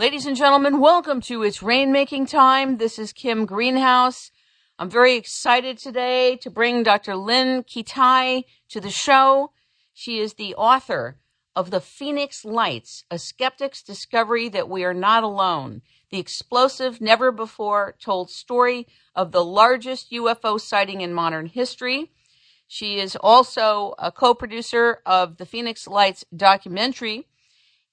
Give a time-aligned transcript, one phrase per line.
[0.00, 2.76] Ladies and gentlemen, welcome to It's Rainmaking Time.
[2.76, 4.30] This is Kim Greenhouse.
[4.78, 7.16] I'm very excited today to bring Dr.
[7.16, 9.50] Lynne Kitei to the show.
[9.92, 11.18] She is the author
[11.56, 17.32] of The Phoenix Lights, a skeptic's discovery that we are not alone, the explosive, never
[17.32, 18.86] before told story
[19.16, 22.12] of the largest UFO sighting in modern history.
[22.68, 27.26] She is also a co producer of the Phoenix Lights documentary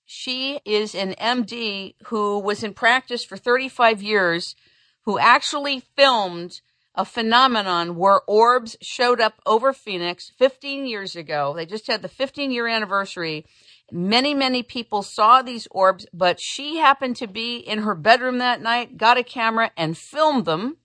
[0.06, 4.56] she is an MD who was in practice for 35 years,
[5.02, 6.62] who actually filmed
[6.94, 11.54] a phenomenon where orbs showed up over Phoenix 15 years ago.
[11.56, 13.46] They just had the 15 year anniversary.
[13.92, 18.62] Many, many people saw these orbs, but she happened to be in her bedroom that
[18.62, 20.78] night, got a camera and filmed them.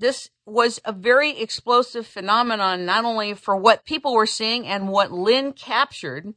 [0.00, 5.10] This was a very explosive phenomenon, not only for what people were seeing and what
[5.10, 6.34] Lynne captured,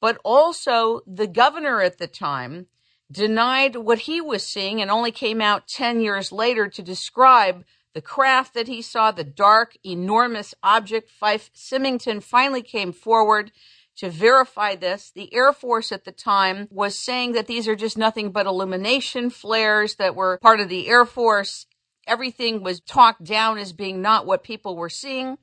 [0.00, 2.66] but also the governor at the time
[3.10, 8.02] denied what he was seeing and only came out 10 years later to describe the
[8.02, 11.10] craft that he saw, the dark, enormous object.
[11.10, 13.50] Fife Symington finally came forward
[13.96, 15.10] to verify this.
[15.10, 19.30] The Air Force at the time was saying that these are just nothing but illumination
[19.30, 21.66] flares that were part of the Air Force.
[22.06, 25.38] Everything was talked down as being not what people were seeing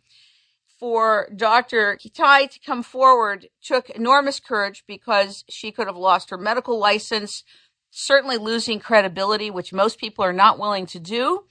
[0.79, 1.97] for Dr.
[1.97, 7.43] Kitei to come forward took enormous courage because she could have lost her medical license,
[7.91, 11.45] certainly losing credibility, which most people are not willing to do.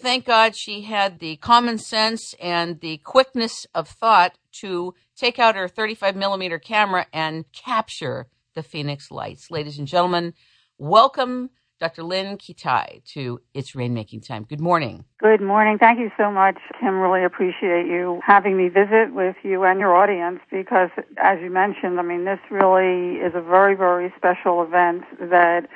[0.00, 5.56] Thank God she had the common sense and the quickness of thought to take out
[5.56, 9.50] her 35 millimeter camera and capture the Phoenix lights.
[9.50, 10.32] Ladies and gentlemen,
[10.78, 12.02] welcome Dr.
[12.02, 14.44] Lynne Kitei to It's Rainmaking Time.
[14.44, 15.06] Good morning.
[15.18, 15.78] Good morning.
[15.78, 16.98] Thank you so much, Kim.
[16.98, 21.98] Really appreciate you having me visit with you and your audience because, as you mentioned,
[21.98, 25.68] I mean, this really is a very, very special event that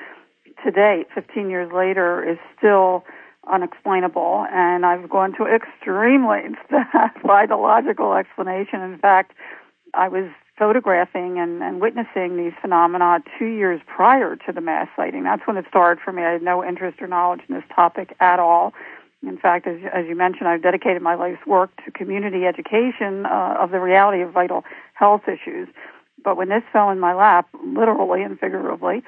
[0.63, 3.05] today, 15 years later, is still
[3.51, 4.47] unexplainable.
[4.53, 6.85] And I've gone to extreme lengths to
[7.27, 8.83] find a logical explanation.
[8.83, 9.33] In fact,
[9.95, 15.25] I was photographing and, and witnessing these phenomena two years prior to the mass sighting.
[15.25, 16.23] That's when it started for me.
[16.23, 18.73] I had no interest or knowledge in this topic at all.
[19.27, 23.57] In fact, as, as you mentioned, I've dedicated my life's work to community education uh,
[23.59, 25.69] of the reality of vital health issues.
[26.23, 29.03] But when this fell in my lap, literally and figuratively,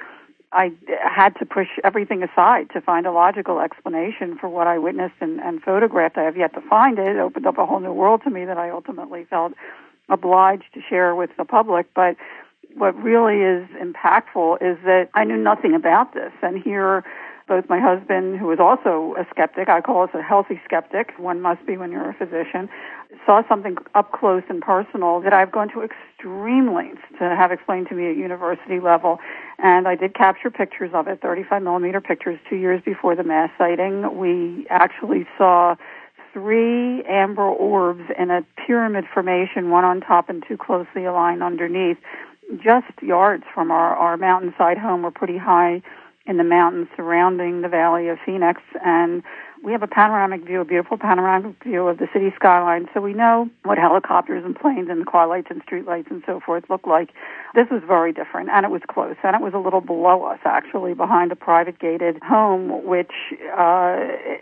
[0.53, 5.17] I had to push everything aside to find a logical explanation for what I witnessed
[5.21, 6.17] and, and photographed.
[6.17, 7.09] I have yet to find it.
[7.09, 9.53] It opened up a whole new world to me that I ultimately felt
[10.09, 12.17] obliged to share with the public, but
[12.77, 16.33] what really is impactful is that I knew nothing about this.
[16.43, 17.05] And here,
[17.49, 21.41] both my husband, who was also a skeptic, I call us a healthy skeptic, one
[21.41, 22.69] must be when you're a physician,
[23.25, 27.89] saw something up close and personal that I've gone to extreme lengths to have explained
[27.89, 29.21] to me at university level.
[29.59, 33.51] And I did capture pictures of it, 35 millimeter pictures, two years before the mass
[33.57, 34.19] sighting.
[34.19, 35.77] We actually saw
[36.37, 41.97] three amber orbs in a pyramid formation, one on top and two closely aligned underneath,
[42.63, 45.01] just yards from our, our mountainside home.
[45.01, 45.81] We're pretty high
[46.27, 49.23] in the mountains surrounding the Valley of Phoenix, and
[49.63, 53.15] we have a panoramic view, a beautiful panoramic view of the city skyline, so we
[53.15, 56.87] know what helicopters and planes and car lights and street lights and so forth look
[56.87, 57.11] like.
[57.55, 60.39] This was very different, and it was close, and it was a little below us,
[60.45, 63.13] actually, behind a private gated home, which
[63.57, 63.97] uh,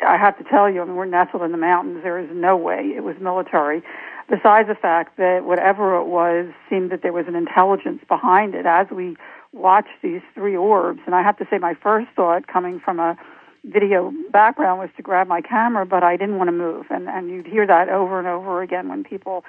[0.06, 2.02] I have to tell you, I mean, we're nestled in the mountains.
[2.02, 3.82] There is no way it was military.
[4.28, 8.66] Besides the fact that whatever it was seemed that there was an intelligence behind it
[8.66, 9.16] as we
[9.52, 11.00] watched these three orbs.
[11.06, 13.16] And I have to say, my first thought coming from a
[13.64, 16.86] video background was to grab my camera, but I didn't want to move.
[16.90, 19.44] And, and you'd hear that over and over again when people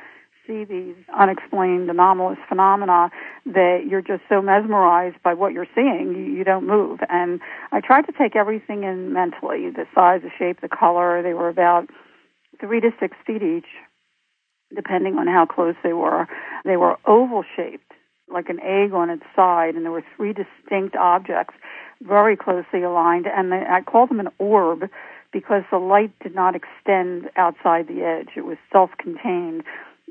[0.48, 3.10] see these unexplained anomalous phenomena
[3.46, 7.00] that you're just so mesmerized by what you're seeing, you, you don't move.
[7.10, 7.40] And
[7.72, 11.22] I tried to take everything in mentally the size, the shape, the color.
[11.22, 11.90] They were about
[12.60, 13.68] three to six feet each,
[14.74, 16.28] depending on how close they were.
[16.64, 17.92] They were oval shaped,
[18.32, 21.56] like an egg on its side, and there were three distinct objects
[22.02, 24.90] very closely aligned, and the, I call them an orb
[25.32, 28.30] because the light did not extend outside the edge.
[28.36, 29.64] It was self-contained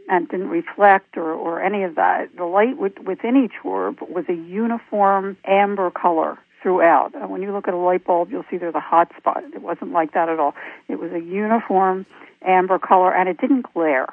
[0.09, 2.29] and didn't reflect or, or any of that.
[2.37, 7.14] The light within each orb was a uniform amber color throughout.
[7.14, 9.44] And when you look at a light bulb, you'll see there's a hot spot.
[9.55, 10.55] It wasn't like that at all.
[10.88, 12.06] It was a uniform
[12.44, 14.09] amber color, and it didn't glare.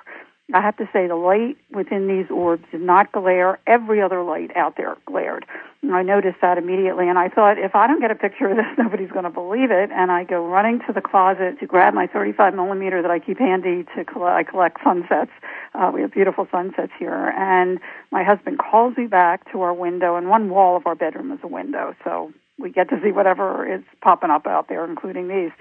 [0.54, 3.60] I have to say the light within these orbs did not glare.
[3.68, 5.46] Every other light out there glared.
[5.82, 8.58] And I noticed that immediately and I thought if I don't get a picture of
[8.58, 9.90] this, nobody's going to believe it.
[9.92, 13.40] And I go running to the closet to grab my 35 millimeter that I keep
[13.40, 15.32] handy to collect, I collect sunsets.
[15.74, 17.34] Uh, we have beautiful sunsets here.
[17.38, 17.80] And
[18.12, 21.40] my husband calls me back to our window and one wall of our bedroom is
[21.44, 21.96] a window.
[22.04, 25.52] So we get to see whatever is popping up out there, including these.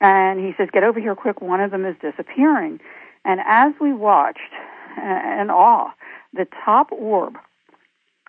[0.00, 1.40] And he says, "Get over here quick!
[1.40, 2.80] One of them is disappearing."
[3.24, 4.52] And as we watched,
[4.98, 5.90] uh, in awe,
[6.32, 7.36] the top orb,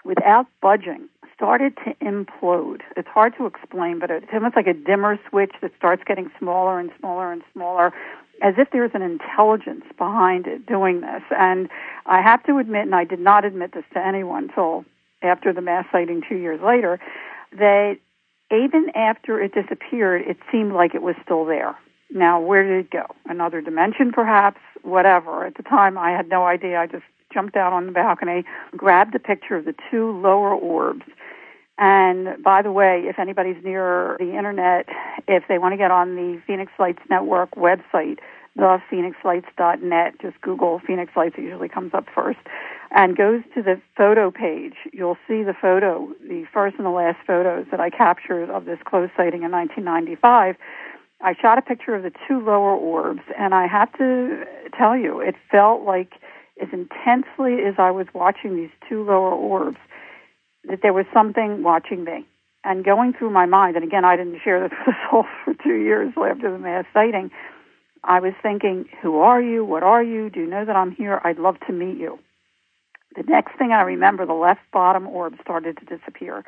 [0.06, 2.82] without budging, started to implode.
[2.96, 6.80] It's hard to explain, but it's almost like a dimmer switch that starts getting smaller
[6.80, 7.94] and smaller and smaller,
[8.42, 11.24] as if there's an intelligence behind it doing this.
[11.38, 11.70] And
[12.06, 14.86] I have to admit, and I did not admit this to anyone until
[15.22, 17.00] after the mass sighting two years later,
[17.54, 17.98] that
[18.52, 21.76] even after it disappeared, it seemed like it was still there.
[22.14, 23.08] Now, where did it go?
[23.26, 24.60] Another dimension, perhaps?
[24.84, 25.46] Whatever.
[25.46, 26.80] At the time, I had no idea.
[26.80, 28.46] I just jumped out on the balcony,
[28.78, 31.06] grabbed a picture of the two lower orbs.
[31.80, 34.88] And by the way, if anybody's near the internet,
[35.28, 38.20] if they want to get on the Phoenix Lights Network website,
[38.60, 42.38] thephoenixlights.net, just Google Phoenix Lights, it usually comes up first,
[42.92, 47.18] and goes to the photo page, you'll see the photo, the first and the last
[47.26, 50.56] photos that I captured of this close sighting in 1995.
[51.24, 54.44] I shot a picture of the two lower orbs, and I have to
[54.78, 56.16] tell you, it felt like
[56.62, 59.78] as intensely as I was watching these two lower orbs,
[60.66, 62.26] that there was something watching me.
[62.66, 65.54] And going through my mind, and again, I didn't share this with the soul for
[65.54, 67.32] two years after the mass sighting,
[68.04, 69.64] I was thinking, who are you?
[69.64, 70.30] What are you?
[70.30, 71.22] Do you know that I'm here?
[71.24, 72.20] I'd love to meet you.
[73.16, 76.44] The next thing I remember, the left bottom orb started to disappear,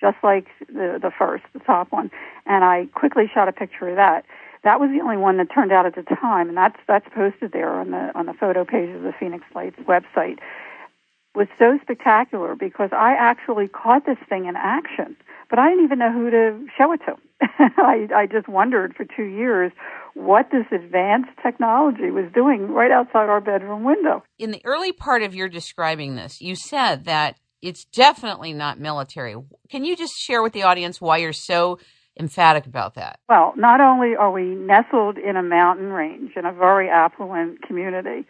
[0.00, 2.10] just like the, the first, the top one.
[2.44, 4.24] And I quickly shot a picture of that.
[4.64, 7.52] That was the only one that turned out at the time, and that's that's posted
[7.52, 10.38] there on the on the photo page of the Phoenix Lights website.
[10.38, 15.16] It Was so spectacular because I actually caught this thing in action,
[15.48, 17.16] but I didn't even know who to show it to.
[17.78, 19.70] I, I just wondered for two years
[20.14, 24.24] what this advanced technology was doing right outside our bedroom window.
[24.38, 29.36] In the early part of your describing this, you said that it's definitely not military.
[29.70, 31.78] Can you just share with the audience why you're so
[32.18, 33.18] emphatic about that?
[33.28, 38.26] Well, not only are we nestled in a mountain range in a very affluent community,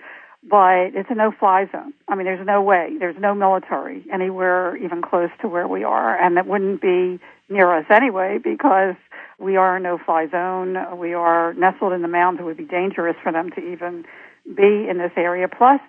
[0.48, 1.92] but it's a no-fly zone.
[2.08, 6.16] I mean, there's no way, there's no military anywhere even close to where we are,
[6.16, 7.18] and it wouldn't be
[7.48, 8.94] near us anyway because
[9.38, 10.76] we are a no-fly zone.
[10.98, 12.40] We are nestled in the mountains.
[12.40, 14.04] It would be dangerous for them to even
[14.46, 15.46] be in this area.
[15.48, 15.80] Plus,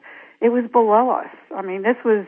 [0.42, 1.34] it was below us.
[1.56, 2.26] I mean, this was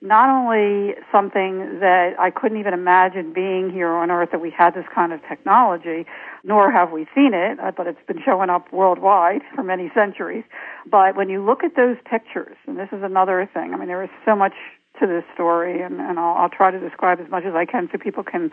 [0.00, 4.74] not only something that I couldn't even imagine being here on Earth that we had
[4.74, 6.06] this kind of technology,
[6.44, 10.44] nor have we seen it, uh, but it's been showing up worldwide for many centuries.
[10.88, 14.02] But when you look at those pictures, and this is another thing, I mean, there
[14.02, 14.54] is so much
[15.00, 17.88] to this story, and, and I'll, I'll try to describe as much as I can
[17.90, 18.50] so people can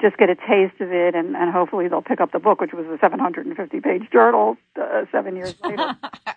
[0.00, 2.72] just get a taste of it, and, and hopefully they'll pick up the book, which
[2.72, 5.96] was a 750 page journal uh, seven years later.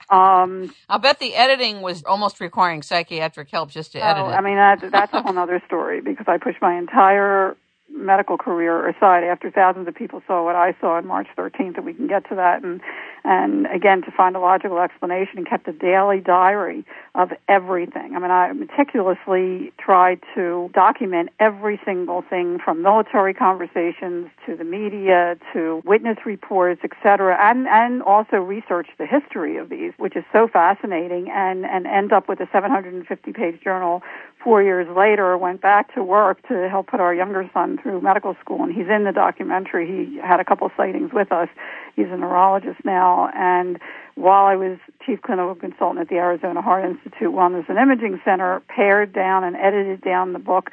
[0.10, 4.34] um, I'll bet the editing was almost requiring psychiatric help just to edit oh, it.
[4.34, 7.58] I mean, that, that's a whole other story because I pushed my entire
[7.92, 11.84] medical career aside after thousands of people saw what I saw on March 13th that
[11.84, 12.82] we can get to that and
[13.24, 18.16] and again to find a logical explanation and kept a daily diary of everything.
[18.16, 24.64] I mean I meticulously tried to document every single thing from military conversations to the
[24.64, 30.24] media to witness reports etc and and also research the history of these which is
[30.32, 34.02] so fascinating and and end up with a 750 page journal
[34.44, 38.36] four years later, went back to work to help put our younger son through medical
[38.40, 39.88] school, and he's in the documentary.
[39.88, 41.50] He had a couple sightings with us.
[41.96, 43.80] He's a neurologist now, and
[44.16, 48.62] while I was chief clinical consultant at the Arizona Heart Institute Wellness and Imaging Center,
[48.68, 50.72] pared down and edited down the book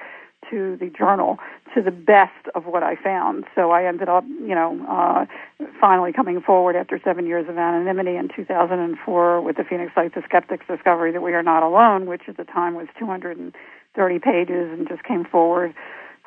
[0.51, 1.39] to the journal
[1.75, 3.45] to the best of what I found.
[3.55, 5.27] So I ended up, you know, uh,
[5.81, 10.25] finally coming forward after seven years of anonymity in 2004 with the Phoenix Lights of
[10.25, 14.89] Skeptics discovery that we are not alone, which at the time was 230 pages and
[14.89, 15.75] just came forward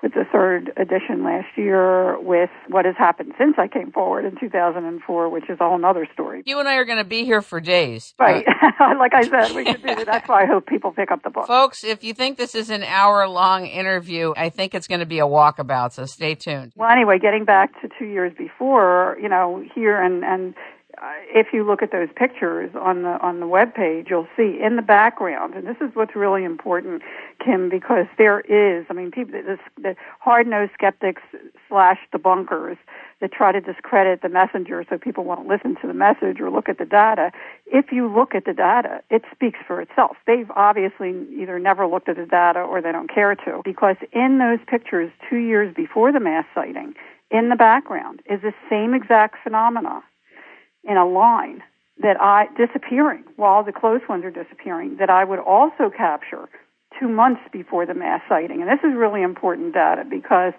[0.01, 4.39] with the third edition last year with what has happened since I came forward in
[4.39, 6.43] 2004, which is a whole other story.
[6.45, 8.13] You and I are going to be here for days.
[8.17, 8.45] Right.
[8.47, 10.05] Uh, like I said, we could do that.
[10.05, 11.47] That's why I hope people pick up the book.
[11.47, 15.05] Folks, if you think this is an hour long interview, I think it's going to
[15.05, 16.73] be a walkabout, so stay tuned.
[16.75, 20.55] Well, anyway, getting back to two years before, you know, here and, and
[21.01, 24.59] uh, if you look at those pictures on the on the web page, you'll see
[24.61, 27.01] in the background, and this is what's really important,
[27.43, 31.21] Kim, because there is, I mean, people, this, the hard-nosed skeptics
[31.67, 32.77] slash debunkers
[33.21, 36.69] that try to discredit the messenger so people won't listen to the message or look
[36.69, 37.31] at the data.
[37.65, 40.17] If you look at the data, it speaks for itself.
[40.25, 44.39] They've obviously either never looked at the data or they don't care to, because in
[44.39, 46.93] those pictures two years before the mass sighting,
[47.31, 50.03] in the background is the same exact phenomena
[50.83, 51.61] in a line
[52.01, 56.49] that I disappearing while the close ones are disappearing that I would also capture
[56.99, 58.61] two months before the mass sighting.
[58.61, 60.53] And this is really important data because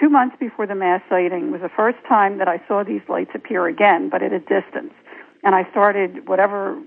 [0.00, 3.30] two months before the mass sighting was the first time that I saw these lights
[3.34, 4.92] appear again, but at a distance.
[5.42, 6.80] And I started, whatever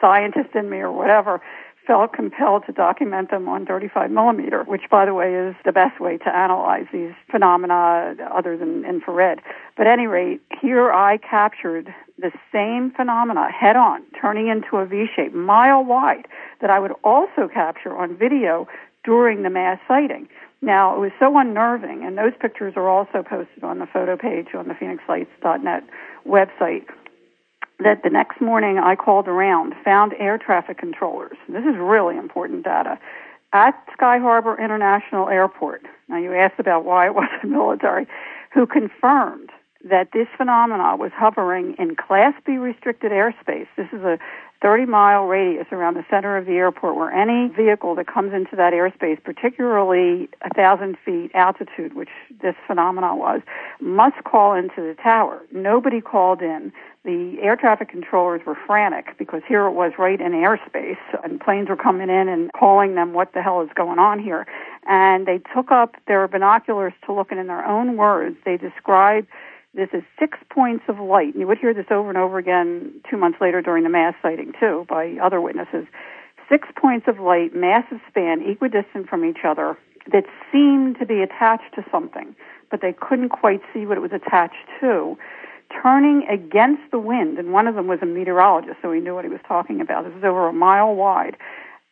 [0.00, 1.40] scientist in me or whatever,
[1.86, 6.00] felt compelled to document them on 35 millimeter, which, by the way, is the best
[6.00, 9.40] way to analyze these phenomena other than infrared.
[9.76, 14.86] But at any rate, here I captured the same phenomena head on, turning into a
[14.86, 16.26] V shape, mile wide,
[16.60, 18.68] that I would also capture on video
[19.04, 20.28] during the mass sighting.
[20.62, 24.54] Now, it was so unnerving, and those pictures are also posted on the photo page
[24.54, 25.84] on the phoenixlights.net
[26.26, 26.86] website
[27.80, 31.36] that the next morning I called around, found air traffic controllers.
[31.48, 32.98] This is really important data
[33.52, 35.82] at Sky Harbor International Airport.
[36.08, 38.06] Now you asked about why it wasn't military,
[38.52, 39.50] who confirmed
[39.84, 43.68] that this phenomena was hovering in Class B restricted airspace.
[43.76, 44.18] This is a
[44.62, 48.56] 30 mile radius around the center of the airport where any vehicle that comes into
[48.56, 52.08] that airspace, particularly a thousand feet altitude, which
[52.40, 53.42] this phenomena was,
[53.78, 55.42] must call into the tower.
[55.52, 56.72] Nobody called in
[57.04, 61.68] the air traffic controllers were frantic because here it was right in airspace and planes
[61.68, 64.46] were coming in and calling them what the hell is going on here.
[64.86, 69.28] And they took up their binoculars to look and in their own words, they described
[69.74, 71.32] this is six points of light.
[71.32, 74.14] And you would hear this over and over again two months later during the mass
[74.22, 75.86] sighting too by other witnesses.
[76.48, 79.78] Six points of light, massive span, equidistant from each other
[80.12, 82.36] that seemed to be attached to something,
[82.70, 85.16] but they couldn't quite see what it was attached to
[85.82, 89.24] turning against the wind, and one of them was a meteorologist, so he knew what
[89.24, 90.04] he was talking about.
[90.04, 91.36] This was over a mile wide,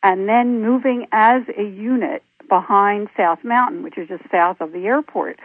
[0.02, 4.86] and then moving as a unit behind South Mountain, which is just south of the
[4.86, 5.38] airport.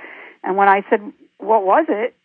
[0.44, 1.02] And when I said,
[1.38, 2.16] "What was it?"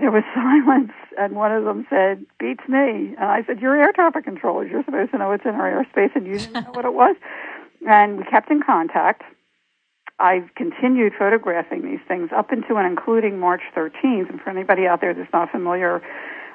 [0.00, 3.92] There was silence, and one of them said, "Beats me." And I said, "You're air
[3.92, 4.70] traffic controllers.
[4.70, 7.16] You're supposed to know what's in our airspace, and you didn't know what it was."
[7.86, 9.22] And we kept in contact.
[10.18, 14.28] I've continued photographing these things up into and including March 13th.
[14.28, 16.02] And for anybody out there that's not familiar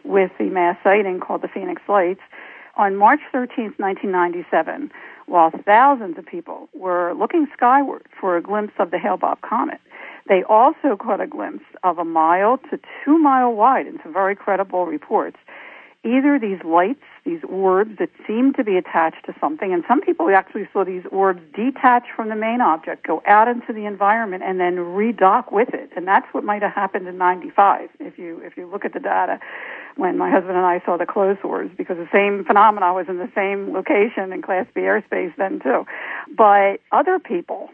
[0.03, 2.19] with the mass sighting called the Phoenix Lights,
[2.75, 4.91] on March 13th, 1997,
[5.25, 9.79] while thousands of people were looking skyward for a glimpse of the Hale-Bopp comet,
[10.27, 14.35] they also caught a glimpse of a mile to two mile wide in some very
[14.35, 15.37] credible reports.
[16.05, 20.29] Either these lights, these orbs that seem to be attached to something, and some people
[20.29, 24.59] actually saw these orbs detach from the main object, go out into the environment, and
[24.59, 25.89] then redock with it.
[25.95, 28.99] And that's what might have happened in '95 if you if you look at the
[28.99, 29.39] data
[29.95, 33.17] when my husband and I saw the close orbs, because the same phenomena was in
[33.17, 35.85] the same location in Class B airspace then too.
[36.35, 37.69] But other people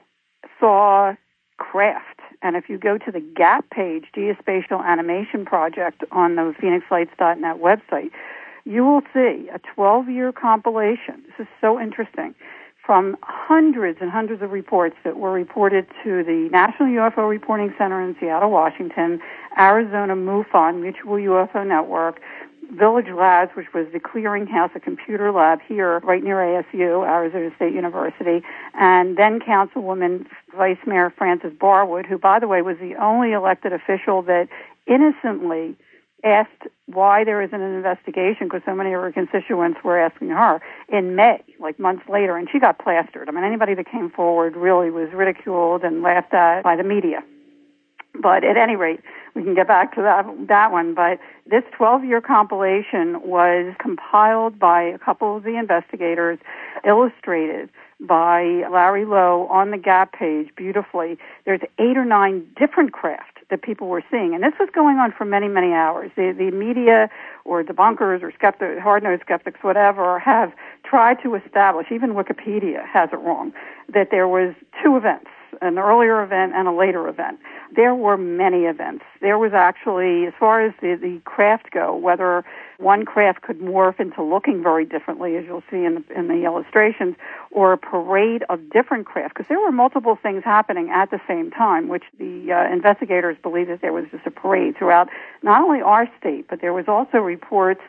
[0.59, 1.15] saw
[1.57, 7.57] craft and if you go to the GAP page, Geospatial Animation Project, on the PhoenixLights.net
[7.57, 8.11] website,
[8.65, 11.23] you will see a 12 year compilation.
[11.27, 12.33] This is so interesting.
[12.85, 18.01] From hundreds and hundreds of reports that were reported to the National UFO Reporting Center
[18.01, 19.21] in Seattle, Washington,
[19.57, 22.21] Arizona MUFON, Mutual UFO Network,
[22.71, 27.73] Village Labs, which was the clearinghouse, a computer lab here right near ASU, Arizona State
[27.73, 33.31] University, and then Councilwoman Vice Mayor Frances Barwood, who, by the way, was the only
[33.31, 34.47] elected official that
[34.85, 35.75] innocently
[36.23, 40.59] asked why there isn't an investigation because so many of her constituents were asking her
[40.89, 43.29] in May, like months later, and she got plastered.
[43.29, 47.23] I mean, anybody that came forward really was ridiculed and laughed at by the media.
[48.21, 48.99] But at any rate,
[49.35, 50.93] we can get back to that that one.
[50.93, 56.39] But this 12-year compilation was compiled by a couple of the investigators,
[56.85, 57.69] illustrated
[57.99, 61.17] by Larry Lowe on the Gap page beautifully.
[61.45, 65.11] There's eight or nine different craft that people were seeing, and this was going on
[65.11, 66.11] for many, many hours.
[66.15, 67.09] The, the media
[67.45, 73.17] or debunkers or skeptics, hard-nosed skeptics, whatever, have tried to establish, even Wikipedia has it
[73.17, 73.51] wrong,
[73.91, 75.29] that there was two events
[75.61, 77.39] an earlier event and a later event.
[77.75, 79.03] There were many events.
[79.21, 82.43] There was actually, as far as the, the craft go, whether
[82.77, 86.45] one craft could morph into looking very differently, as you'll see in the, in the
[86.45, 87.15] illustrations,
[87.51, 91.51] or a parade of different craft, because there were multiple things happening at the same
[91.51, 95.09] time, which the uh, investigators believe that there was just a parade throughout
[95.43, 97.81] not only our state, but there was also reports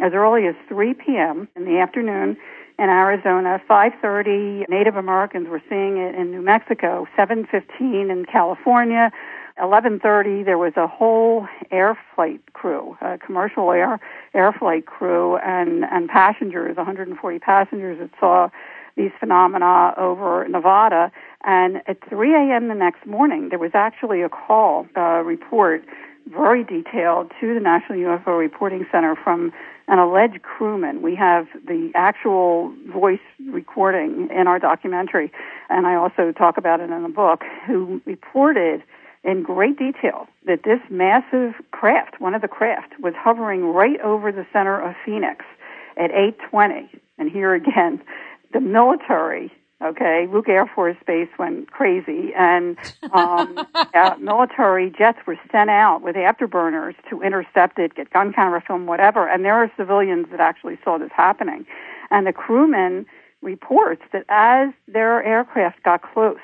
[0.00, 1.48] as early as 3 p.m.
[1.56, 2.36] in the afternoon
[2.78, 9.10] in Arizona, 5:30 Native Americans were seeing it in New Mexico, 7:15 in California,
[9.58, 13.98] 11:30 there was a whole air flight crew, a commercial air
[14.34, 18.48] air flight crew and and passengers, 140 passengers that saw
[18.96, 21.10] these phenomena over Nevada.
[21.44, 22.68] And at 3 a.m.
[22.68, 25.84] the next morning, there was actually a call, a report
[26.26, 29.52] very detailed to the National UFO Reporting Center from
[29.88, 31.02] an alleged crewman.
[31.02, 35.30] We have the actual voice recording in our documentary,
[35.68, 38.82] and I also talk about it in the book, who reported
[39.22, 44.32] in great detail that this massive craft, one of the craft, was hovering right over
[44.32, 45.44] the center of Phoenix
[45.96, 46.88] at 8:20.
[47.18, 48.02] And here again,
[48.52, 49.52] the military
[49.84, 52.78] Okay, Luke Air Force Base went crazy, and
[53.12, 58.62] um, uh, military jets were sent out with afterburners to intercept it, get gun camera
[58.66, 59.28] film, whatever.
[59.28, 61.66] And there are civilians that actually saw this happening.
[62.10, 63.04] And the crewman
[63.42, 66.38] reports that as their aircraft got close,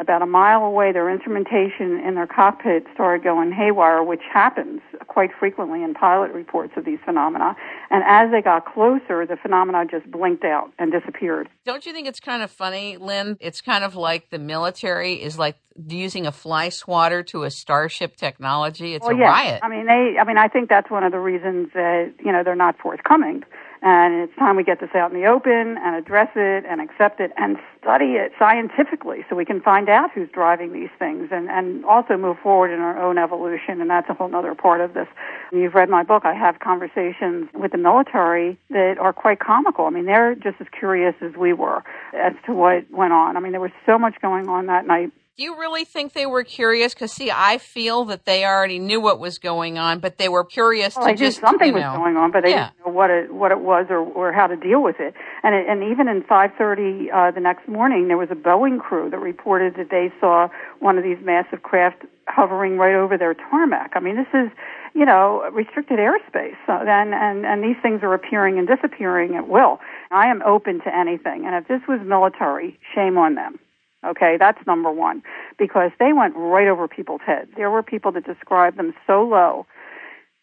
[0.00, 5.30] about a mile away, their instrumentation in their cockpit started going haywire, which happens quite
[5.38, 7.54] frequently in pilot reports of these phenomena.
[7.90, 11.48] And as they got closer, the phenomena just blinked out and disappeared.
[11.66, 13.36] Don't you think it's kind of funny, Lynne?
[13.40, 18.16] It's kind of like the military is like using a fly swatter to a starship
[18.16, 18.94] technology.
[18.94, 19.26] It's well, a yeah.
[19.26, 19.60] riot.
[19.62, 20.16] I mean, they.
[20.18, 23.44] I mean, I think that's one of the reasons that you know they're not forthcoming
[23.82, 27.18] and it's time we get this out in the open and address it and accept
[27.18, 31.48] it and study it scientifically so we can find out who's driving these things and,
[31.48, 33.80] and also move forward in our own evolution.
[33.80, 35.08] And that's a whole other part of this.
[35.50, 36.26] You've read my book.
[36.26, 39.86] I have conversations with the military that are quite comical.
[39.86, 41.82] I mean, they're just as curious as we were
[42.12, 43.38] as to what went on.
[43.38, 45.10] I mean, there was so much going on that night
[45.40, 46.92] do you really think they were curious?
[46.92, 50.44] Because see, I feel that they already knew what was going on, but they were
[50.44, 52.70] curious well, to I just something you was going on, but they yeah.
[52.70, 55.14] didn't know what it what it was or or how to deal with it.
[55.42, 59.08] And it, and even in 5:30 uh, the next morning, there was a Boeing crew
[59.08, 60.48] that reported that they saw
[60.80, 63.92] one of these massive craft hovering right over their tarmac.
[63.94, 64.50] I mean, this is
[64.92, 66.56] you know, restricted airspace.
[66.66, 69.78] So then, and, and these things are appearing and disappearing at will.
[70.10, 71.46] I am open to anything.
[71.46, 73.60] And if this was military, shame on them.
[74.06, 75.22] Okay, that's number one.
[75.58, 77.50] Because they went right over people's heads.
[77.56, 79.66] There were people that described them so low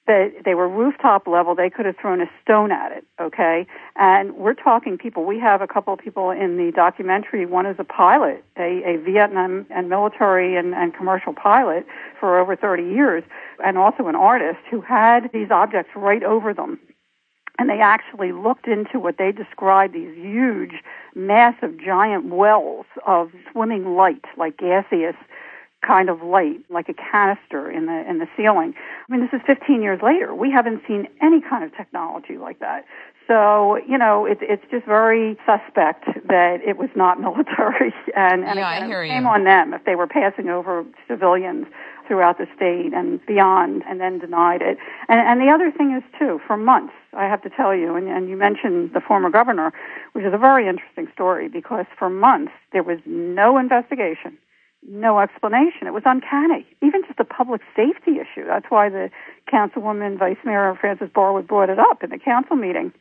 [0.07, 3.67] that they were rooftop level, they could have thrown a stone at it, okay?
[3.97, 7.45] And we're talking people, we have a couple of people in the documentary.
[7.45, 11.85] One is a pilot, a, a Vietnam and military and, and commercial pilot
[12.19, 13.23] for over 30 years,
[13.63, 16.79] and also an artist who had these objects right over them
[17.59, 20.83] and they actually looked into what they described these huge,
[21.15, 25.15] massive, giant wells of swimming light, like gaseous
[25.85, 28.73] kind of light, like a canister in the in the ceiling.
[28.77, 30.33] I mean, this is 15 years later.
[30.33, 32.85] We haven't seen any kind of technology like that.
[33.27, 37.93] So, you know, it, it's just very suspect that it was not military.
[38.15, 39.29] And, and yeah, again, I hear it came you.
[39.29, 41.67] on them if they were passing over civilians
[42.07, 44.77] throughout the state and beyond and then denied it.
[45.09, 48.07] And, and the other thing is, too, for months, I have to tell you, and,
[48.07, 49.73] and you mentioned the former governor,
[50.13, 54.37] which is a very interesting story because for months there was no investigation,
[54.87, 55.87] no explanation.
[55.87, 58.45] It was uncanny, even just a public safety issue.
[58.45, 59.09] That's why the
[59.51, 62.93] councilwoman, Vice Mayor Frances Barwood brought it up in the council meeting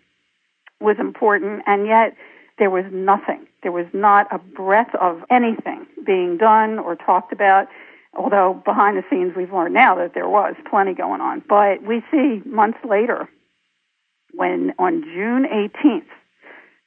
[0.80, 2.14] was important, and yet
[2.58, 3.46] there was nothing.
[3.62, 7.68] There was not a breath of anything being done or talked about
[8.16, 11.42] although behind the scenes we've learned now that there was plenty going on.
[11.48, 13.28] But we see months later,
[14.34, 16.06] when on June 18th,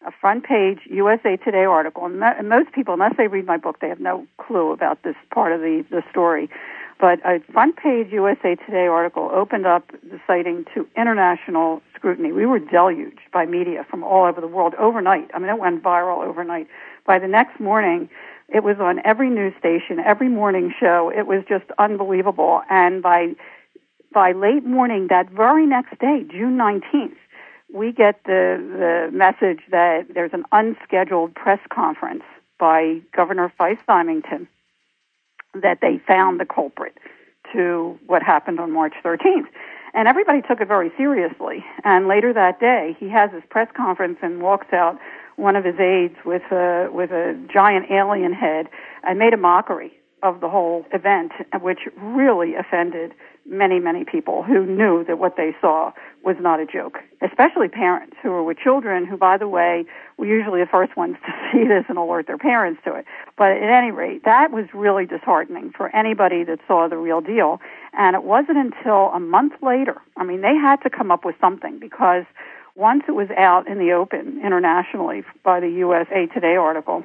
[0.05, 3.89] a front page USA Today article, and most people, unless they read my book, they
[3.89, 6.49] have no clue about this part of the, the story.
[6.99, 12.31] But a front page USA Today article opened up the sighting to international scrutiny.
[12.31, 15.29] We were deluged by media from all over the world overnight.
[15.33, 16.67] I mean, it went viral overnight.
[17.05, 18.09] By the next morning,
[18.53, 21.11] it was on every news station, every morning show.
[21.15, 22.61] It was just unbelievable.
[22.69, 23.35] And by
[24.11, 27.15] by late morning that very next day, June 19th,
[27.73, 32.23] we get the the message that there's an unscheduled press conference
[32.59, 34.47] by Governor Fife Symington
[35.53, 36.97] that they found the culprit
[37.53, 39.47] to what happened on March 13th.
[39.93, 41.65] And everybody took it very seriously.
[41.83, 44.99] And later that day, he has his press conference and walks out
[45.39, 48.67] one of his aides with a with a giant alien head
[49.03, 53.13] and made a mockery of the whole event, which really offended
[53.45, 55.91] many, many people who knew that what they saw
[56.23, 59.85] was not a joke, especially parents who are with children who, by the way,
[60.17, 63.05] were usually the first ones to see this and alert their parents to it.
[63.37, 67.59] But at any rate, that was really disheartening for anybody that saw the real deal.
[67.93, 71.35] And it wasn't until a month later, I mean, they had to come up with
[71.41, 72.25] something because
[72.79, 77.03] once it was out in the open internationally by the USA Today article,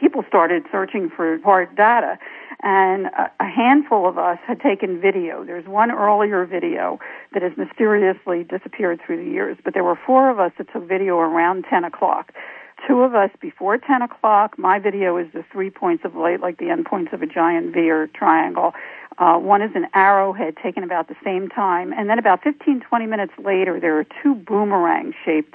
[0.00, 2.16] people started searching for hard data
[2.62, 5.44] and a handful of us had taken video.
[5.44, 7.00] There's one earlier video
[7.32, 10.88] that has mysteriously disappeared through the years, but there were four of us that took
[10.88, 12.32] video around 10 o'clock.
[12.86, 14.56] Two of us before 10 o'clock.
[14.58, 17.74] My video is the three points of light, like the end points of a giant
[17.74, 18.72] V or triangle.
[19.18, 21.92] Uh, one is an arrowhead taken about the same time.
[21.92, 25.54] And then about 15, 20 minutes later, there are two boomerang shaped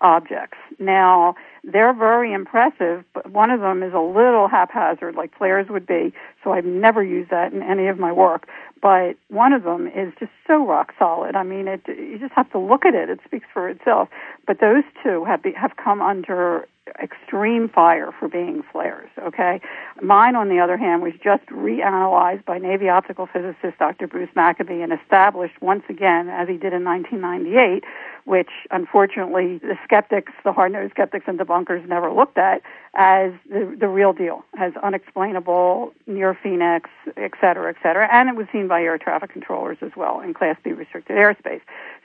[0.00, 0.58] objects.
[0.78, 5.86] Now, they're very impressive, but one of them is a little haphazard, like flares would
[5.86, 6.12] be,
[6.44, 8.46] so I've never used that in any of my work.
[8.80, 11.34] But one of them is just so rock solid.
[11.34, 13.10] I mean, it, you just have to look at it.
[13.10, 14.08] It speaks for itself.
[14.46, 16.68] But those two have, be, have come under
[17.02, 19.60] extreme fire for being flares, okay?
[20.02, 24.06] Mine, on the other hand, was just reanalyzed by Navy optical physicist Dr.
[24.06, 27.84] Bruce Maccabee and established once again, as he did in 1998,
[28.24, 32.62] which unfortunately the skeptics, the hard-nosed skeptics and debunkers never looked at
[32.94, 38.08] as the, the real deal, as unexplainable, near Phoenix, et cetera, et cetera.
[38.12, 41.60] And it was seen by air traffic controllers as well in Class B restricted airspace.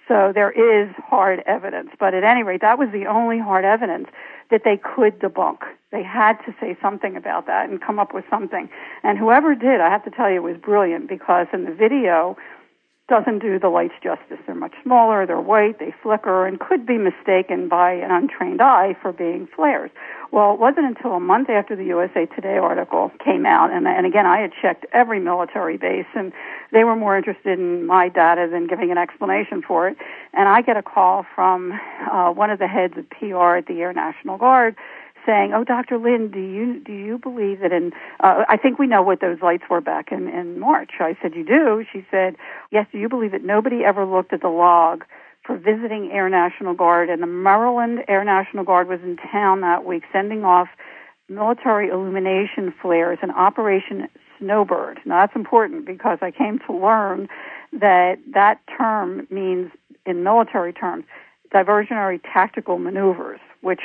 [0.07, 4.07] So there is hard evidence, but at any rate, that was the only hard evidence
[4.51, 5.59] that they could debunk.
[5.91, 8.69] They had to say something about that and come up with something.
[9.03, 12.35] And whoever did, I have to tell you, was brilliant because in the video,
[13.09, 14.37] doesn't do the lights justice.
[14.45, 18.95] They're much smaller, they're white, they flicker, and could be mistaken by an untrained eye
[19.01, 19.91] for being flares.
[20.31, 24.05] Well, it wasn't until a month after the USA Today article came out, and, and
[24.05, 26.31] again, I had checked every military base, and
[26.71, 29.97] they were more interested in my data than giving an explanation for it.
[30.33, 31.73] And I get a call from
[32.09, 34.75] uh, one of the heads of PR at the Air National Guard
[35.25, 35.97] saying, "Oh, Dr.
[35.97, 37.91] Lynne, do you do you believe that in?
[38.19, 41.35] Uh, I think we know what those lights were back in in March." I said,
[41.35, 42.35] "You do?" She said,
[42.71, 45.05] "Yes." Do you believe that nobody ever looked at the log
[45.43, 49.85] for visiting Air National Guard, and the Maryland Air National Guard was in town that
[49.85, 50.69] week, sending off
[51.29, 54.07] military illumination flares in Operation
[54.39, 54.99] Snowbird.
[55.05, 57.27] Now that's important because I came to learn
[57.73, 59.71] that that term means,
[60.05, 61.05] in military terms,
[61.53, 63.81] diversionary tactical maneuvers, which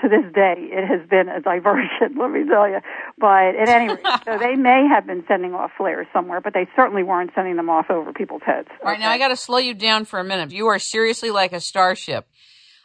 [0.00, 2.78] to this day, it has been a diversion, let me tell you.
[3.18, 6.66] But at any rate, so they may have been sending off flares somewhere, but they
[6.74, 8.68] certainly weren't sending them off over people's heads.
[8.80, 9.02] All right, okay?
[9.02, 10.52] now I got to slow you down for a minute.
[10.52, 12.26] You are seriously like a starship.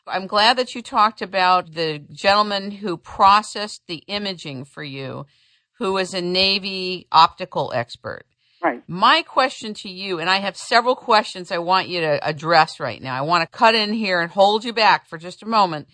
[0.06, 5.26] I'm glad that you talked about the gentleman who processed the imaging for you,
[5.80, 8.26] who was a Navy optical expert.
[8.64, 8.82] Right.
[8.88, 13.02] My question to you, and I have several questions I want you to address right
[13.02, 13.16] now.
[13.16, 15.88] I want to cut in here and hold you back for just a moment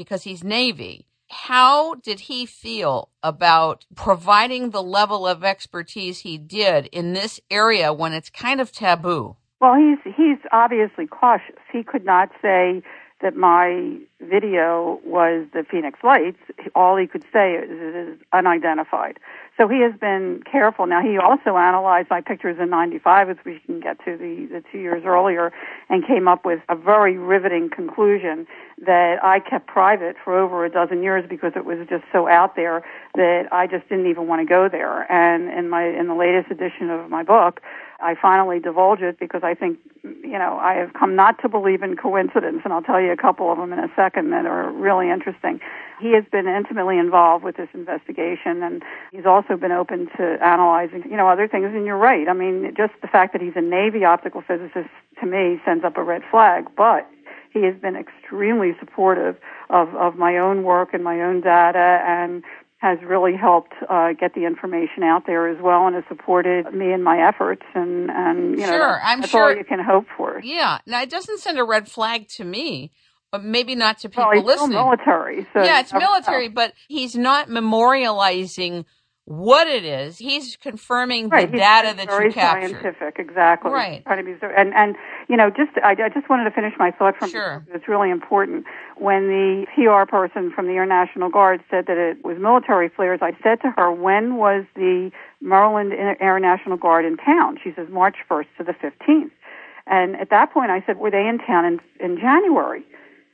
[0.00, 1.04] because he's Navy.
[1.28, 7.92] How did he feel about providing the level of expertise he did in this area
[7.92, 9.36] when it's kind of taboo?
[9.60, 11.60] Well, he's he's obviously cautious.
[11.70, 12.82] He could not say
[13.20, 16.38] that my video was the Phoenix Lights.
[16.74, 19.18] All he could say is it is unidentified.
[19.60, 20.86] So he has been careful.
[20.86, 24.64] Now he also analyzed my pictures in '95, as we can get to the, the
[24.72, 25.52] two years earlier,
[25.90, 28.46] and came up with a very riveting conclusion
[28.86, 32.56] that I kept private for over a dozen years because it was just so out
[32.56, 32.82] there
[33.16, 35.04] that I just didn't even want to go there.
[35.12, 37.60] And in my in the latest edition of my book,
[38.02, 41.82] I finally divulge it because I think, you know, I have come not to believe
[41.82, 44.70] in coincidence, and I'll tell you a couple of them in a second that are
[44.70, 45.60] really interesting.
[46.00, 48.82] He has been intimately involved with this investigation, and
[49.12, 51.66] he's also been open to analyzing, you know, other things.
[51.74, 52.28] And you're right.
[52.28, 54.88] I mean, just the fact that he's a Navy optical physicist
[55.20, 56.68] to me sends up a red flag.
[56.76, 57.06] But
[57.52, 59.36] he has been extremely supportive
[59.68, 62.44] of, of my own work and my own data, and
[62.80, 66.92] has really helped uh, get the information out there as well, and has supported me
[66.92, 67.62] in my efforts.
[67.74, 70.40] And and you know, sure, I'm that's sure all you can hope for.
[70.42, 70.78] Yeah.
[70.86, 72.90] Now it doesn't send a red flag to me
[73.32, 74.70] but maybe not to people well, he's listening.
[74.70, 75.46] military.
[75.52, 76.54] So yeah, it's military, know.
[76.54, 78.84] but he's not memorializing
[79.24, 80.18] what it is.
[80.18, 81.50] He's confirming right.
[81.50, 82.70] the data that you captured.
[82.70, 83.70] scientific, exactly.
[83.70, 84.04] Right.
[84.04, 84.96] Trying to be and and
[85.28, 87.64] you know, just I, I just wanted to finish my thought from sure.
[87.72, 88.66] it's really important.
[88.96, 93.20] When the PR person from the Air National Guard said that it was military flares,
[93.22, 97.88] I said to her, "When was the Maryland Air National Guard in town?" She says,
[97.88, 99.30] "March 1st to the 15th."
[99.86, 102.84] And at that point, I said, "Were they in town in in January?"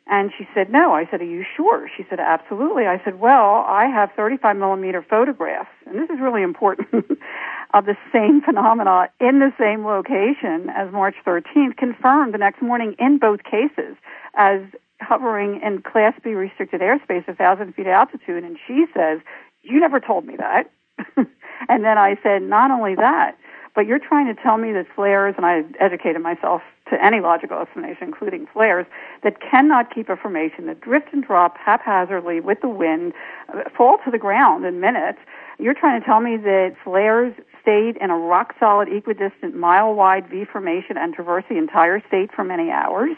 [0.09, 0.93] And she said, no.
[0.93, 1.91] I said, are you sure?
[1.97, 2.87] She said, absolutely.
[2.87, 6.89] I said, well, I have 35 millimeter photographs, and this is really important,
[7.75, 12.95] of the same phenomena in the same location as March 13th, confirmed the next morning
[13.01, 13.97] in both cases
[14.35, 14.61] as
[15.01, 18.45] hovering in Class B restricted airspace, 1,000 feet altitude.
[18.45, 19.21] And she says,
[19.63, 20.71] you never told me that.
[21.69, 23.37] and then I said, not only that,
[23.75, 27.59] but you're trying to tell me that flares, and I educated myself to any logical
[27.59, 28.87] explanation, including flares,
[29.23, 33.13] that cannot keep a formation that drift and drop haphazardly with the wind,
[33.53, 35.19] uh, fall to the ground in minutes.
[35.59, 40.29] You're trying to tell me that flares stayed in a rock solid, equidistant, mile wide
[40.29, 43.17] V formation and traversed the entire state for many hours.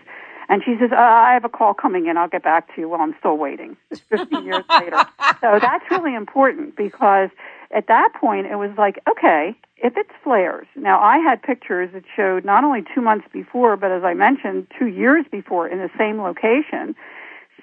[0.49, 2.17] And she says, uh, I have a call coming in.
[2.17, 2.89] I'll get back to you.
[2.89, 3.77] Well, I'm still waiting.
[3.91, 5.05] It's 15 years later.
[5.41, 7.31] So that's really important because
[7.71, 10.67] at that point, it was like, okay, if it's flares.
[10.75, 14.67] Now, I had pictures that showed not only two months before, but as I mentioned,
[14.79, 16.95] two years before in the same location.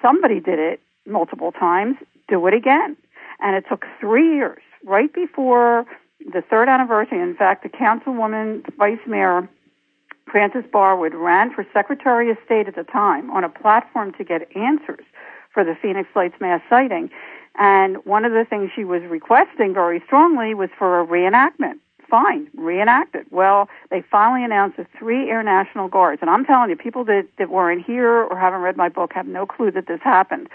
[0.00, 1.96] Somebody did it multiple times.
[2.28, 2.96] Do it again.
[3.40, 5.86] And it took three years, right before
[6.32, 7.20] the third anniversary.
[7.20, 9.48] In fact, the councilwoman, vice mayor,
[10.30, 14.48] Frances Barwood, ran for Secretary of State at the time on a platform to get
[14.56, 15.04] answers
[15.52, 17.10] for the Phoenix Lights mass sighting.
[17.58, 21.78] And one of the things she was requesting very strongly was for a reenactment.
[22.08, 23.26] Fine, reenact it.
[23.32, 26.20] Well, they finally announced the three Air National Guards.
[26.20, 29.26] And I'm telling you, people that, that weren't here or haven't read my book have
[29.26, 30.48] no clue that this happened.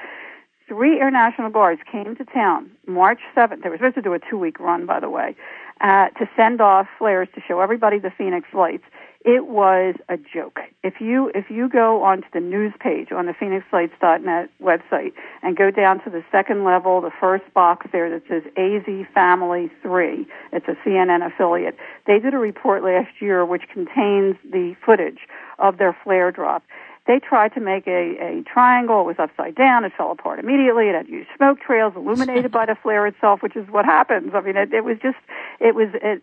[0.68, 3.64] Three Air National Guards came to town March 7th.
[3.64, 5.36] They were supposed to do a two week run, by the way,
[5.82, 8.86] uh, to send off flares to show everybody the Phoenix lights.
[9.24, 10.60] It was a joke.
[10.84, 15.70] If you if you go onto the news page on the PhoenixLights.net website and go
[15.70, 20.68] down to the second level, the first box there that says AZ Family Three, it's
[20.68, 21.78] a CNN affiliate.
[22.08, 25.20] They did a report last year which contains the footage
[25.60, 26.64] of their flare drop.
[27.08, 29.02] They tried to make a, a triangle.
[29.02, 29.84] It was upside down.
[29.84, 30.86] It fell apart immediately.
[30.86, 34.34] It had used smoke trails illuminated by the flare itself, which is what happens.
[34.36, 35.18] I mean, it, it was just,
[35.60, 36.22] it was a,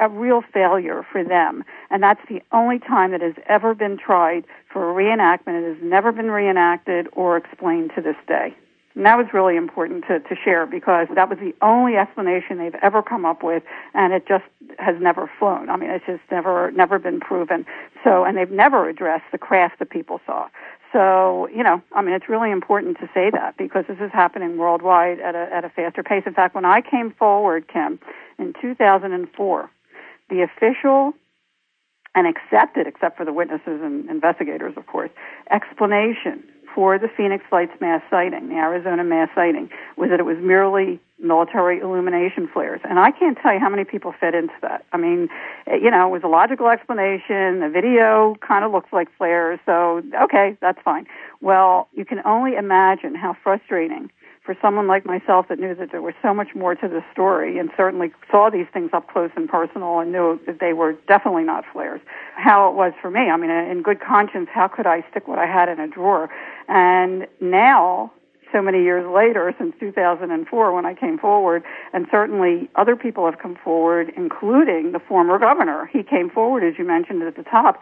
[0.00, 1.64] a real failure for them.
[1.90, 5.64] And that's the only time that has ever been tried for a reenactment.
[5.64, 8.54] It has never been reenacted or explained to this day.
[8.94, 12.74] And that was really important to, to share because that was the only explanation they've
[12.82, 13.62] ever come up with,
[13.94, 14.44] and it just
[14.78, 15.70] has never flown.
[15.70, 17.66] I mean, it's just never never been proven.
[18.02, 20.48] So, and they've never addressed the craft that people saw.
[20.92, 24.58] So, you know, I mean, it's really important to say that because this is happening
[24.58, 26.24] worldwide at a at a faster pace.
[26.26, 28.00] In fact, when I came forward, Kim,
[28.40, 29.70] in 2004,
[30.30, 31.12] the official
[32.16, 35.10] and accepted, except for the witnesses and investigators, of course,
[35.50, 36.42] explanation
[36.74, 41.00] for the Phoenix Lights mass sighting, the Arizona mass sighting, was that it was merely
[41.18, 42.80] military illumination flares.
[42.84, 44.84] And I can't tell you how many people fit into that.
[44.92, 45.28] I mean,
[45.66, 47.60] you know, it was a logical explanation.
[47.60, 51.06] The video kind of looks like flares, so okay, that's fine.
[51.40, 54.10] Well, you can only imagine how frustrating
[54.44, 57.58] for someone like myself that knew that there was so much more to the story
[57.58, 61.44] and certainly saw these things up close and personal and knew that they were definitely
[61.44, 62.00] not flares.
[62.36, 63.28] How it was for me.
[63.30, 66.30] I mean, in good conscience, how could I stick what I had in a drawer?
[66.68, 68.12] And now,
[68.52, 73.38] so many years later, since 2004 when I came forward, and certainly other people have
[73.38, 75.88] come forward, including the former governor.
[75.92, 77.80] He came forward, as you mentioned at the top,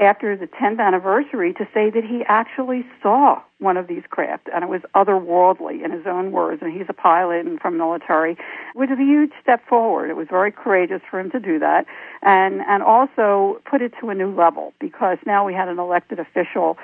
[0.00, 4.62] after the 10th anniversary to say that he actually saw one of these craft and
[4.62, 8.36] it was otherworldly in his own words and he's a pilot and from military
[8.74, 11.86] which is a huge step forward it was very courageous for him to do that
[12.22, 16.18] and and also put it to a new level because now we had an elected
[16.18, 16.76] official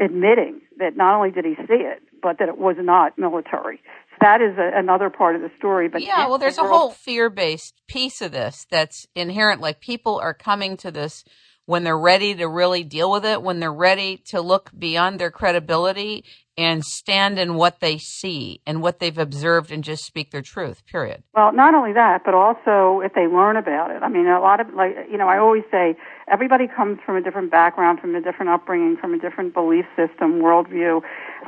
[0.00, 3.80] admitting that not only did he see it, but that it was not military.
[4.10, 5.88] So that is a, another part of the story.
[5.88, 9.60] But yeah, well, there's a whole fear-based piece of this that's inherent.
[9.60, 11.24] Like people are coming to this
[11.66, 15.30] when they're ready to really deal with it, when they're ready to look beyond their
[15.30, 16.24] credibility
[16.56, 20.86] and stand in what they see and what they've observed and just speak their truth,
[20.86, 21.22] period.
[21.34, 24.02] Well, not only that, but also if they learn about it.
[24.02, 25.96] I mean, a lot of, like, you know, I always say
[26.30, 30.40] everybody comes from a different background, from a different upbringing, from a different belief system,
[30.40, 31.02] worldview.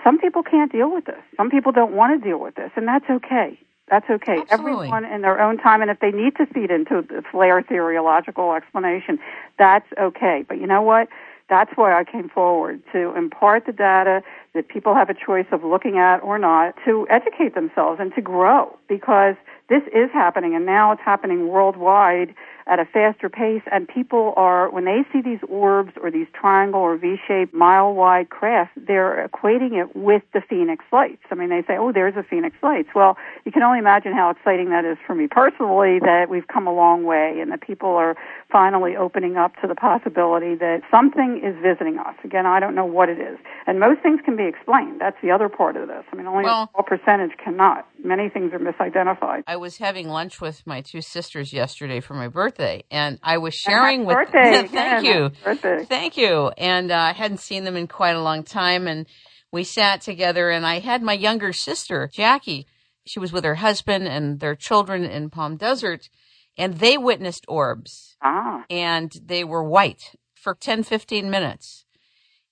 [0.04, 1.22] Some people can't deal with this.
[1.37, 3.59] Some people don't want to deal with this, and that's okay.
[3.90, 4.38] That's okay.
[4.51, 4.88] Absolutely.
[4.88, 8.55] Everyone in their own time, and if they need to feed into the flare theological
[8.55, 9.18] explanation,
[9.59, 10.44] that's okay.
[10.46, 11.09] But you know what?
[11.48, 14.22] That's why I came forward to impart the data
[14.55, 18.20] that people have a choice of looking at or not, to educate themselves and to
[18.20, 19.35] grow because
[19.70, 22.35] this is happening and now it's happening worldwide
[22.68, 26.81] at a faster pace and people are when they see these orbs or these triangle
[26.81, 31.22] or v-shaped mile wide crafts they're equating it with the phoenix lights.
[31.31, 32.90] I mean they say oh there's a phoenix lights.
[32.94, 36.66] Well you can only imagine how exciting that is for me personally that we've come
[36.66, 38.16] a long way and that people are
[38.52, 42.14] finally opening up to the possibility that something is visiting us.
[42.22, 43.38] Again i don't know what it is.
[43.66, 45.00] And most things can be explained.
[45.00, 46.04] That's the other part of this.
[46.12, 47.88] I mean only well, a small percentage cannot.
[48.04, 49.44] Many things are misidentified.
[49.46, 53.38] I was having lunch with my two sisters yesterday for my birthday birthday, and I
[53.38, 54.16] was sharing with.
[54.16, 54.66] Birthday!
[54.73, 55.85] thank you, birthday.
[55.85, 56.49] thank you.
[56.59, 59.07] And uh, I hadn't seen them in quite a long time, and
[59.53, 60.51] we sat together.
[60.51, 62.66] And I had my younger sister, Jackie.
[63.07, 66.11] She was with her husband and their children in Palm Desert,
[66.59, 68.16] and they witnessed orbs.
[68.23, 68.64] Ah.
[68.68, 71.85] And they were white for 10, 15 minutes.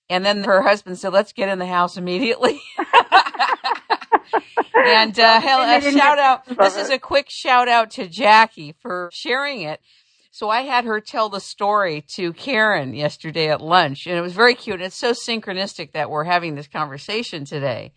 [0.09, 2.61] And then her husband said, let's get in the house immediately.
[4.73, 6.45] and uh, a shout out.
[6.45, 9.81] This is a quick shout out to Jackie for sharing it.
[10.31, 14.33] So I had her tell the story to Karen yesterday at lunch, and it was
[14.33, 14.75] very cute.
[14.75, 17.93] And it's so synchronistic that we're having this conversation today.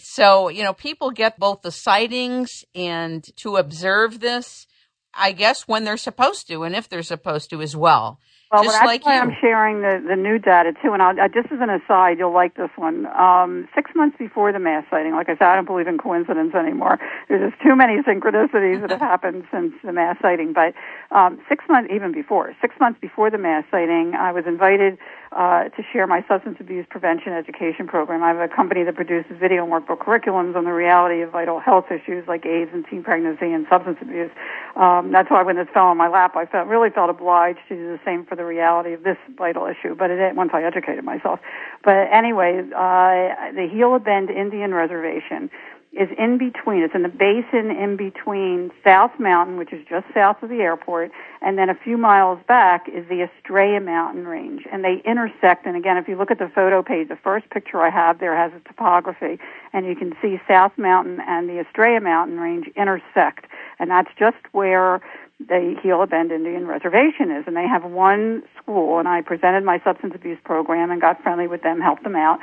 [0.00, 4.66] So, you know, people get both the sightings and to observe this,
[5.12, 8.18] I guess, when they're supposed to and if they're supposed to as well.
[8.50, 9.20] Well, Just that's like why you.
[9.20, 10.94] I'm sharing the, the new data too.
[10.94, 13.04] And I'll, uh, just as an aside, you'll like this one.
[13.12, 16.54] Um, six months before the mass sighting, like I said, I don't believe in coincidence
[16.54, 16.98] anymore.
[17.28, 20.54] There's just too many synchronicities that have happened since the mass sighting.
[20.54, 20.72] But
[21.14, 24.96] um, six months, even before, six months before the mass sighting, I was invited
[25.32, 28.22] uh, to share my substance abuse prevention education program.
[28.22, 31.60] I have a company that produces video and workbook curriculums on the reality of vital
[31.60, 34.30] health issues like AIDS and teen pregnancy and substance abuse.
[34.76, 37.76] Um, that's why when this fell on my lap, I felt really felt obliged to
[37.76, 39.94] do the same for the reality of this vital issue.
[39.94, 41.40] But it, once I educated myself,
[41.84, 45.50] but anyway, uh, the Gila Bend Indian Reservation
[45.98, 46.82] is in between.
[46.82, 51.10] It's in the basin in between South Mountain, which is just south of the airport,
[51.42, 54.62] and then a few miles back is the Estrella Mountain Range.
[54.70, 55.66] And they intersect.
[55.66, 58.36] And again, if you look at the photo page, the first picture I have there
[58.36, 59.38] has a topography,
[59.72, 63.46] and you can see South Mountain and the Estrella Mountain Range intersect.
[63.78, 65.00] And that's just where
[65.40, 67.44] the Gila Bend Indian Reservation is.
[67.46, 71.46] And they have one school, and I presented my substance abuse program and got friendly
[71.48, 72.38] with them, helped them out.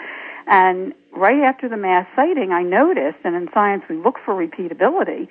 [0.48, 5.28] And right after the mass sighting, I noticed, and in science we look for repeatability,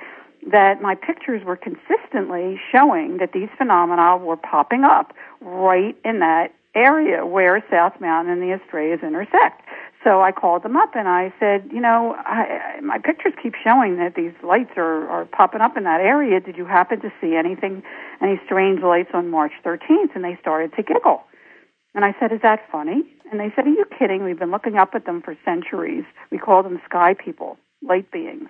[0.50, 6.52] that my pictures were consistently showing that these phenomena were popping up right in that
[6.74, 9.62] area where South Mountain and the Estrellas intersect.
[10.02, 13.96] So I called them up and I said, you know, I, my pictures keep showing
[13.96, 16.40] that these lights are, are popping up in that area.
[16.40, 17.82] Did you happen to see anything,
[18.20, 20.14] any strange lights on March 13th?
[20.14, 21.22] And they started to giggle.
[21.94, 23.02] And I said, is that funny?
[23.30, 24.24] And they said, are you kidding?
[24.24, 26.04] We've been looking up at them for centuries.
[26.30, 28.48] We call them sky people, light beings.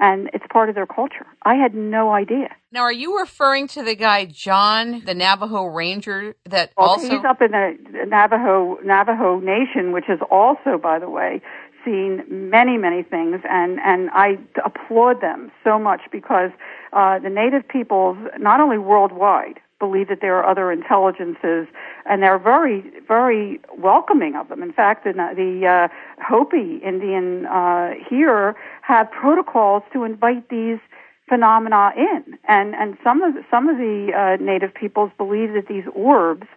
[0.00, 1.26] And it's part of their culture.
[1.44, 2.48] I had no idea.
[2.72, 7.08] Now, are you referring to the guy John, the Navajo Ranger, that Well, also?
[7.08, 7.76] he's up in the
[8.06, 11.40] Navajo Navajo Nation, which is also, by the way,
[11.84, 16.50] seen many, many things, and and I applaud them so much because
[16.92, 21.64] uh, the Native peoples, not only worldwide, believe that there are other intelligences,
[22.08, 22.78] and they're very,
[23.14, 23.46] very
[23.90, 24.60] welcoming of them.
[24.68, 25.12] In fact, the,
[25.44, 25.88] the uh,
[26.30, 28.42] Hopi Indian uh, here
[28.82, 30.80] have protocols to invite these
[31.28, 35.88] phenomena in, and and some of some of the uh, Native peoples believe that these
[35.94, 36.48] orbs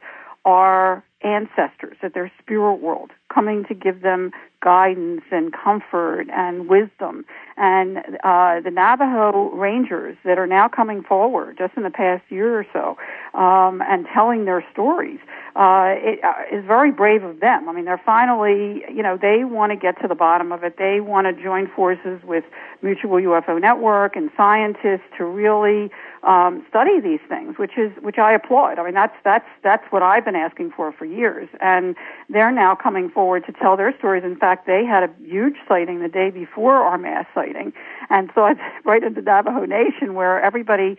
[0.44, 4.32] are ancestors, that they're spirit world coming to give them
[4.64, 7.24] guidance and comfort and wisdom.
[7.56, 12.60] And uh, the Navajo Rangers that are now coming forward just in the past year
[12.60, 12.98] or so
[13.40, 15.20] um, and telling their stories
[15.56, 17.68] uh, it uh, is very brave of them.
[17.68, 20.78] I mean, they're finally, you know, they want to get to the bottom of it.
[20.78, 22.44] They want to join forces with
[22.84, 25.90] Mutual UFO Network and scientists to really
[26.22, 28.78] um, study these things, which is which I applaud.
[28.78, 31.96] I mean, that's that's that's what I've been asking for for years, and
[32.30, 34.24] they're now coming forward to tell their stories.
[34.24, 37.74] In fact, they had a huge sighting the day before our mass sighting,
[38.10, 40.98] and so it's right in the Navajo Nation where everybody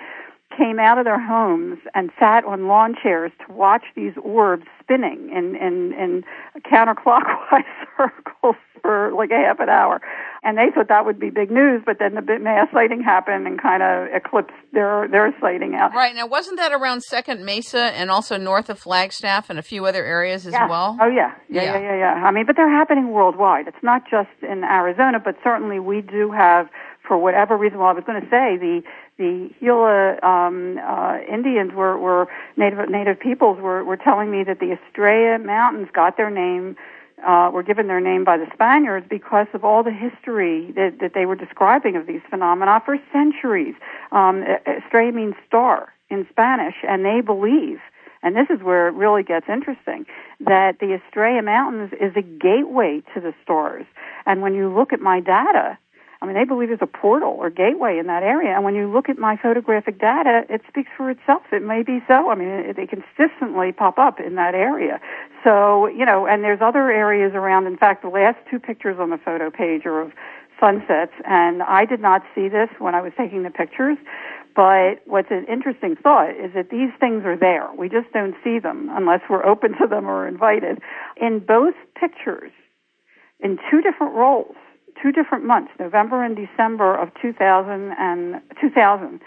[0.56, 5.30] came out of their homes and sat on lawn chairs to watch these orbs spinning
[5.34, 6.24] in, in, in
[6.62, 7.64] counterclockwise
[7.96, 10.00] circles for like a half an hour.
[10.42, 13.60] And they thought that would be big news, but then the mass sighting happened and
[13.60, 15.92] kind of eclipsed their, their sighting out.
[15.94, 16.14] Right.
[16.14, 20.04] Now, wasn't that around Second Mesa and also north of Flagstaff and a few other
[20.04, 20.68] areas as yeah.
[20.68, 20.96] well?
[21.00, 21.34] Oh, yeah.
[21.50, 21.72] Yeah, Yeah.
[21.74, 21.80] yeah.
[21.80, 23.66] yeah, yeah, I mean, but they're happening worldwide.
[23.68, 26.68] It's not just in Arizona, but certainly we do have,
[27.06, 28.82] for whatever reason, well, I was going to say, the
[29.18, 34.60] the Gila um, uh, Indians were, were native native peoples were, were telling me that
[34.60, 36.76] the Estrella Mountains got their name
[37.26, 41.14] uh, were given their name by the Spaniards because of all the history that, that
[41.14, 43.74] they were describing of these phenomena for centuries.
[44.12, 47.80] Um, Estrella means star in Spanish, and they believe,
[48.22, 50.06] and this is where it really gets interesting,
[50.40, 53.84] that the Estrella Mountains is a gateway to the stars.
[54.24, 55.76] And when you look at my data,
[56.20, 58.54] I mean, they believe there's a portal or gateway in that area.
[58.54, 61.42] And when you look at my photographic data, it speaks for itself.
[61.52, 62.30] It may be so.
[62.30, 65.00] I mean, they consistently pop up in that area.
[65.44, 67.68] So, you know, and there's other areas around.
[67.68, 70.12] In fact, the last two pictures on the photo page are of
[70.58, 71.12] sunsets.
[71.24, 73.96] And I did not see this when I was taking the pictures.
[74.56, 77.68] But what's an interesting thought is that these things are there.
[77.78, 80.80] We just don't see them unless we're open to them or invited.
[81.16, 82.50] In both pictures,
[83.38, 84.56] in two different roles,
[85.02, 89.20] two different months, November and December of 2000 and 2000,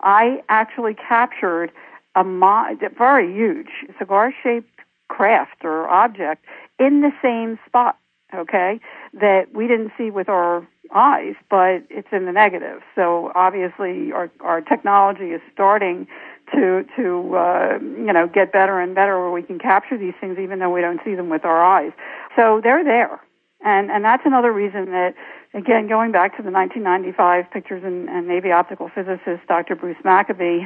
[0.00, 1.72] I actually captured
[2.14, 3.68] a mo- very huge
[3.98, 6.44] cigar-shaped craft or object
[6.78, 7.98] in the same spot.
[8.34, 8.80] Okay,
[9.14, 12.82] that we didn't see with our eyes, but it's in the negative.
[12.96, 16.08] So obviously, our our technology is starting
[16.52, 20.38] to to uh, you know get better and better, where we can capture these things
[20.40, 21.92] even though we don't see them with our eyes.
[22.34, 23.20] So they're there
[23.66, 25.14] and and that's another reason that
[25.52, 29.74] again, going back to the 1995 pictures and, and Navy optical physicist Dr.
[29.74, 30.60] Bruce Maccabee,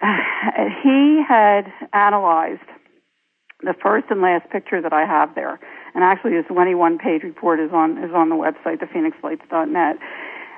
[0.82, 2.62] he had analyzed
[3.62, 5.58] the first and last picture that I have there,
[5.94, 9.96] and actually his 21 page report is on is on the website, thephoenixlights.net.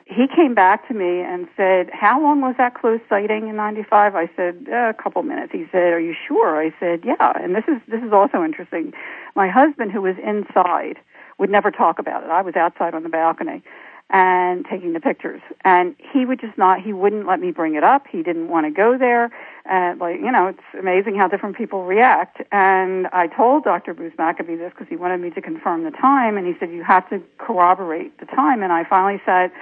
[0.08, 4.14] He came back to me and said, "How long was that close sighting in '95?"
[4.14, 7.64] I said, "A couple minutes." He said, "Are you sure?" I said, "Yeah." And this
[7.66, 8.92] is this is also interesting.
[9.34, 10.98] My husband, who was inside,
[11.38, 12.30] would never talk about it.
[12.30, 13.62] I was outside on the balcony
[14.08, 15.40] and taking the pictures.
[15.64, 18.06] And he would just not, he wouldn't let me bring it up.
[18.06, 19.30] He didn't want to go there.
[19.64, 22.40] And like, you know, it's amazing how different people react.
[22.52, 23.94] And I told Dr.
[23.94, 26.36] Bruce Maccabee this because he wanted me to confirm the time.
[26.36, 28.62] And he said, you have to corroborate the time.
[28.62, 29.52] And I finally sat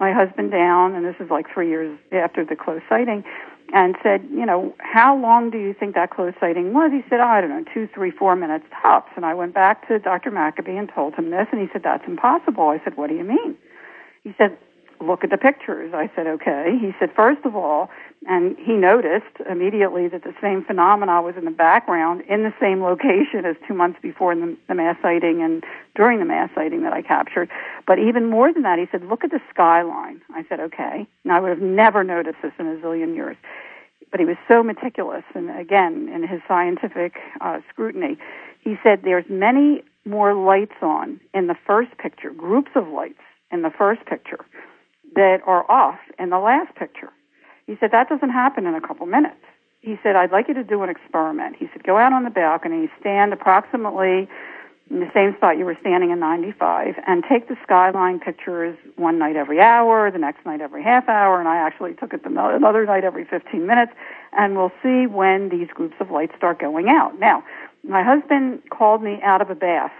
[0.00, 3.22] my husband down, and this is like three years after the close sighting,
[3.72, 6.92] and said, you know, how long do you think that close sighting was?
[6.92, 9.10] He said, oh, I don't know, two, three, four minutes tops.
[9.16, 10.30] And I went back to Dr.
[10.30, 12.68] Maccabee and told him this, and he said, that's impossible.
[12.68, 13.56] I said, what do you mean?
[14.24, 14.58] He said,
[15.02, 15.92] look at the pictures.
[15.94, 16.78] I said, okay.
[16.80, 17.90] He said, first of all,
[18.26, 22.82] and he noticed immediately that the same phenomena was in the background in the same
[22.82, 25.64] location as two months before the, the mass sighting and
[25.96, 27.50] during the mass sighting that I captured.
[27.86, 30.22] But even more than that, he said, look at the skyline.
[30.34, 31.06] I said, okay.
[31.24, 33.36] Now, I would have never noticed this in a zillion years.
[34.10, 38.18] But he was so meticulous, and again, in his scientific uh, scrutiny,
[38.60, 43.62] he said there's many more lights on in the first picture, groups of lights in
[43.62, 44.44] the first picture
[45.14, 47.10] that are off in the last picture.
[47.66, 49.36] He said, that doesn't happen in a couple minutes.
[49.80, 51.56] He said, I'd like you to do an experiment.
[51.58, 54.28] He said, go out on the balcony, stand approximately
[54.90, 59.18] in the same spot you were standing in 95, and take the skyline pictures one
[59.18, 62.84] night every hour, the next night every half hour, and I actually took it another
[62.84, 63.92] night every 15 minutes,
[64.32, 67.18] and we'll see when these groups of lights start going out.
[67.18, 67.42] Now,
[67.82, 69.92] my husband called me out of a bath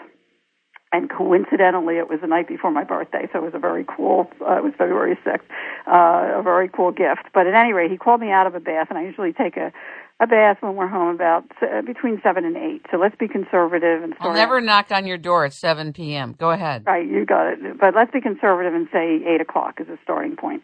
[0.92, 4.30] and coincidentally, it was the night before my birthday, so it was a very cool.
[4.40, 5.48] Uh, it was February sixth,
[5.86, 7.24] uh, a very cool gift.
[7.32, 9.56] But at any rate, he called me out of a bath, and I usually take
[9.56, 9.72] a
[10.20, 12.82] a bath when we're home about uh, between seven and eight.
[12.90, 14.14] So let's be conservative and.
[14.20, 16.36] I'll never knock on your door at seven p.m.
[16.38, 16.84] Go ahead.
[16.86, 17.80] Right, you got it.
[17.80, 20.62] But let's be conservative and say eight o'clock is a starting point.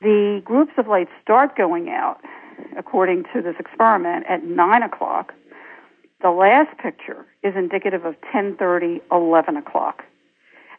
[0.00, 2.20] The groups of lights start going out,
[2.78, 5.32] according to this experiment, at nine o'clock
[6.22, 10.04] the last picture is indicative of 10:30, 11 o'clock.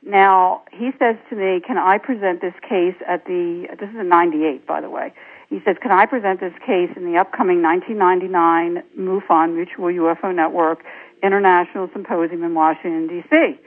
[0.04, 3.68] Now he says to me, "Can I present this case at the?
[3.80, 5.14] This is a 98, by the way."
[5.50, 10.84] He says, "Can I present this case in the upcoming 1999 MUFON Mutual UFO Network
[11.24, 13.60] International Symposium in Washington D.C.?"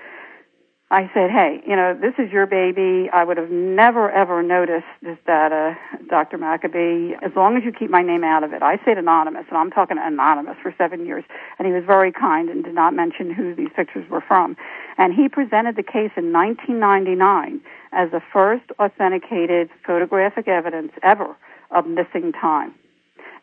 [0.93, 3.09] I said, hey, you know, this is your baby.
[3.12, 5.78] I would have never ever noticed this data,
[6.09, 6.36] Dr.
[6.36, 8.61] Maccabee, as long as you keep my name out of it.
[8.61, 11.22] I said anonymous, and I'm talking anonymous for seven years.
[11.61, 14.57] And he was very kind and did not mention who these pictures were from.
[14.99, 17.61] And he presented the case in 1999
[17.93, 21.36] as the first authenticated photographic evidence ever
[21.70, 22.74] of missing time.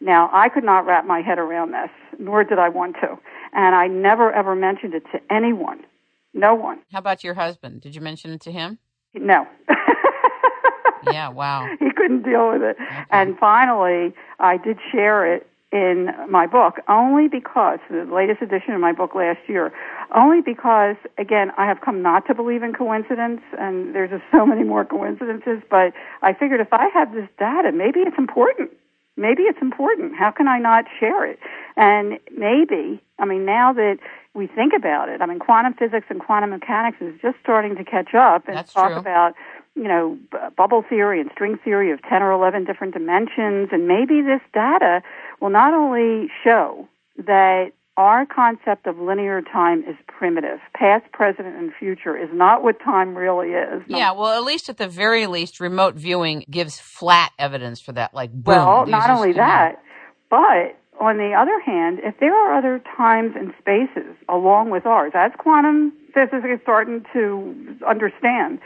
[0.01, 1.89] Now, I could not wrap my head around this,
[2.19, 3.17] nor did I want to.
[3.53, 5.85] And I never ever mentioned it to anyone
[6.33, 6.79] no one.
[6.91, 7.81] How about your husband?
[7.81, 8.79] Did you mention it to him?
[9.13, 9.47] No.
[11.11, 11.67] yeah, wow.
[11.79, 12.77] He couldn't deal with it.
[12.79, 13.05] Okay.
[13.09, 18.79] And finally, I did share it in my book only because the latest edition of
[18.79, 19.73] my book last year
[20.15, 24.45] only because again I have come not to believe in coincidence and there's just so
[24.45, 28.71] many more coincidences but I figured if I have this data maybe it's important
[29.17, 31.37] maybe it's important how can I not share it
[31.75, 33.97] and maybe I mean now that
[34.33, 35.21] we think about it.
[35.21, 38.73] I mean, quantum physics and quantum mechanics is just starting to catch up and That's
[38.73, 38.99] talk true.
[38.99, 39.33] about,
[39.75, 43.69] you know, b- bubble theory and string theory of 10 or 11 different dimensions.
[43.71, 45.01] And maybe this data
[45.41, 50.59] will not only show that our concept of linear time is primitive.
[50.75, 53.81] Past, present, and future is not what time really is.
[53.87, 58.13] Yeah, well, at least at the very least, remote viewing gives flat evidence for that.
[58.13, 59.81] Like, boom, well, not only that,
[60.29, 65.11] but on the other hand, if there are other times and spaces along with ours,
[65.15, 68.59] as quantum physics is starting to understand,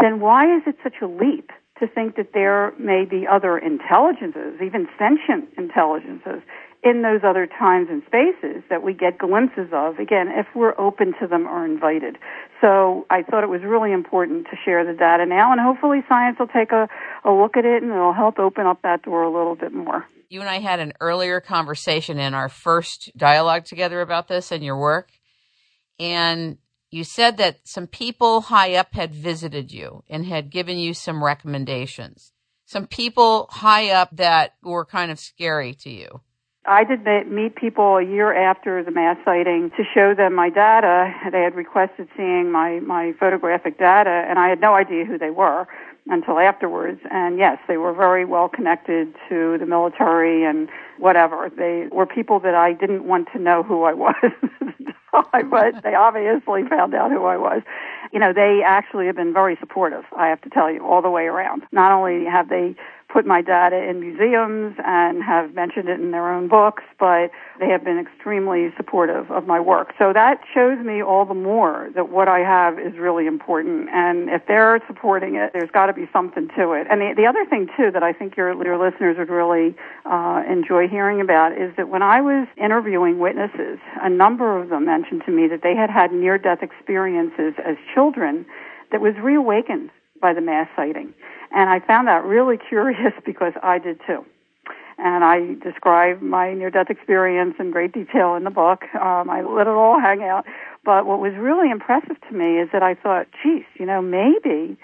[0.00, 4.60] then why is it such a leap to think that there may be other intelligences,
[4.62, 6.42] even sentient intelligences,
[6.84, 11.14] in those other times and spaces that we get glimpses of, again, if we're open
[11.18, 12.18] to them or invited.
[12.60, 16.38] So I thought it was really important to share the data now, and hopefully science
[16.38, 16.86] will take a,
[17.24, 20.06] a look at it and it'll help open up that door a little bit more.
[20.34, 24.64] You and I had an earlier conversation in our first dialogue together about this and
[24.64, 25.12] your work.
[26.00, 26.58] And
[26.90, 31.22] you said that some people high up had visited you and had given you some
[31.22, 32.32] recommendations.
[32.64, 36.20] Some people high up that were kind of scary to you.
[36.66, 41.12] I did meet people a year after the mass sighting to show them my data.
[41.30, 45.30] They had requested seeing my, my photographic data, and I had no idea who they
[45.30, 45.68] were
[46.06, 47.00] until afterwards.
[47.10, 51.50] And yes, they were very well connected to the military and whatever.
[51.56, 54.14] They were people that I didn't want to know who I was,
[55.50, 57.62] but they obviously found out who I was.
[58.12, 61.10] You know, they actually have been very supportive, I have to tell you, all the
[61.10, 61.62] way around.
[61.72, 62.76] Not only have they
[63.14, 67.68] put my data in museums and have mentioned it in their own books, but they
[67.68, 69.94] have been extremely supportive of my work.
[70.00, 73.88] So that shows me all the more that what I have is really important.
[73.94, 76.88] And if they're supporting it, there's got to be something to it.
[76.90, 80.42] And the, the other thing, too, that I think your, your listeners would really uh,
[80.50, 85.22] enjoy hearing about is that when I was interviewing witnesses, a number of them mentioned
[85.26, 88.44] to me that they had had near death experiences as children
[88.90, 89.90] that was reawakened
[90.24, 91.12] by the mass sighting.
[91.54, 94.24] And I found that really curious because I did too.
[94.96, 98.84] And I describe my near death experience in great detail in the book.
[98.94, 100.46] Um, I let it all hang out.
[100.82, 104.78] But what was really impressive to me is that I thought, geez, you know, maybe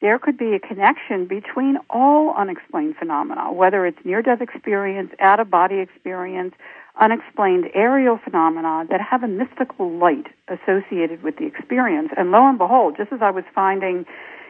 [0.00, 5.40] there could be a connection between all unexplained phenomena, whether it's near death experience, out
[5.40, 6.54] of body experience,
[7.00, 12.10] unexplained aerial phenomena that have a mystical light associated with the experience.
[12.16, 14.06] And lo and behold, just as I was finding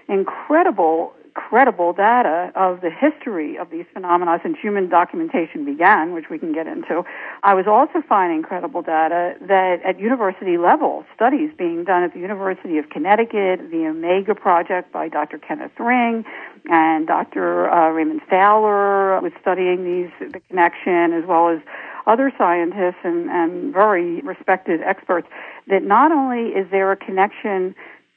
[0.09, 6.39] incredible credible data of the history of these phenomena since human documentation began, which we
[6.39, 7.05] can get into.
[7.43, 12.21] I was also finding credible data that at university level, studies being done at the
[12.21, 15.39] University of Connecticut, the Omega Project by Dr.
[15.39, 16.25] Kenneth Ring,
[16.71, 17.71] and Dr.
[17.71, 21.61] Uh, Raymond Fowler was studying these, the connection, as well as
[22.07, 25.29] other scientists and, and very respected experts,
[25.67, 27.75] that not only is there a connection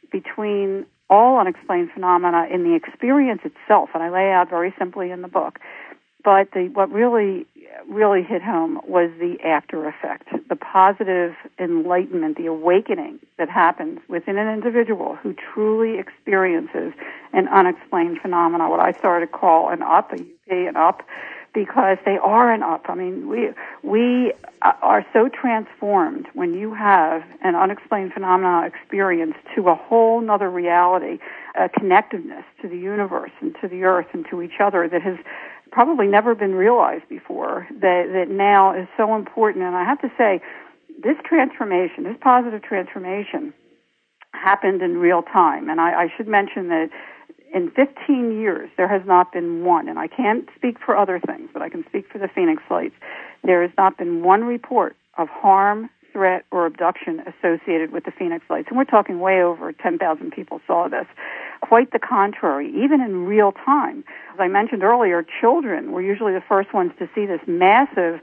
[0.10, 5.22] between all unexplained phenomena in the experience itself, and I lay out very simply in
[5.22, 5.60] the book.
[6.24, 7.46] But the, what really,
[7.88, 14.38] really hit home was the after effect, the positive enlightenment, the awakening that happens within
[14.38, 16.94] an individual who truly experiences
[17.32, 21.04] an unexplained phenomena, what I started to call an up, a UP, an up,
[21.54, 22.86] because they are an up.
[22.88, 23.50] I mean, we
[23.84, 30.22] we uh, are so transformed when you have an unexplained phenomena experience to a whole
[30.22, 31.20] nother reality,
[31.56, 35.18] a connectedness to the universe and to the earth and to each other that has
[35.72, 37.68] probably never been realized before.
[37.72, 39.66] That that now is so important.
[39.66, 40.42] And I have to say,
[41.02, 43.54] this transformation, this positive transformation,
[44.34, 45.70] happened in real time.
[45.70, 46.90] And I, I should mention that
[47.54, 51.50] in 15 years, there has not been one, and I can't speak for other things,
[51.54, 52.96] but I can speak for the Phoenix Lights.
[53.44, 58.46] There has not been one report of harm, threat, or abduction associated with the Phoenix
[58.50, 58.68] Lights.
[58.70, 61.06] And we're talking way over 10,000 people saw this.
[61.62, 64.04] Quite the contrary, even in real time.
[64.34, 68.22] As I mentioned earlier, children were usually the first ones to see this massive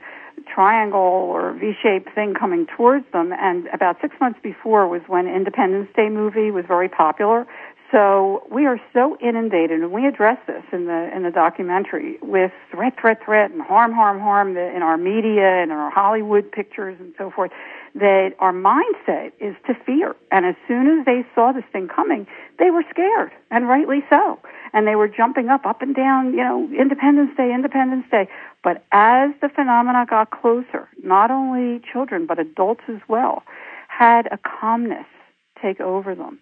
[0.53, 3.33] triangle or V-shaped thing coming towards them.
[3.33, 7.47] And about six months before was when Independence Day movie was very popular.
[7.93, 12.51] So we are so inundated, and we address this in the in the documentary with
[12.73, 16.97] threat, threat, threat, and harm, harm, harm in our media and in our Hollywood pictures
[16.99, 17.53] and so forth.
[17.95, 22.27] That our mindset is to fear, and as soon as they saw this thing coming,
[22.59, 24.39] they were scared, and rightly so.
[24.73, 28.29] And they were jumping up, up and down, you know, Independence Day, Independence Day.
[28.65, 33.45] But as the phenomena got closer, not only children but adults as well
[33.89, 35.07] had a calmness
[35.63, 36.41] take over them,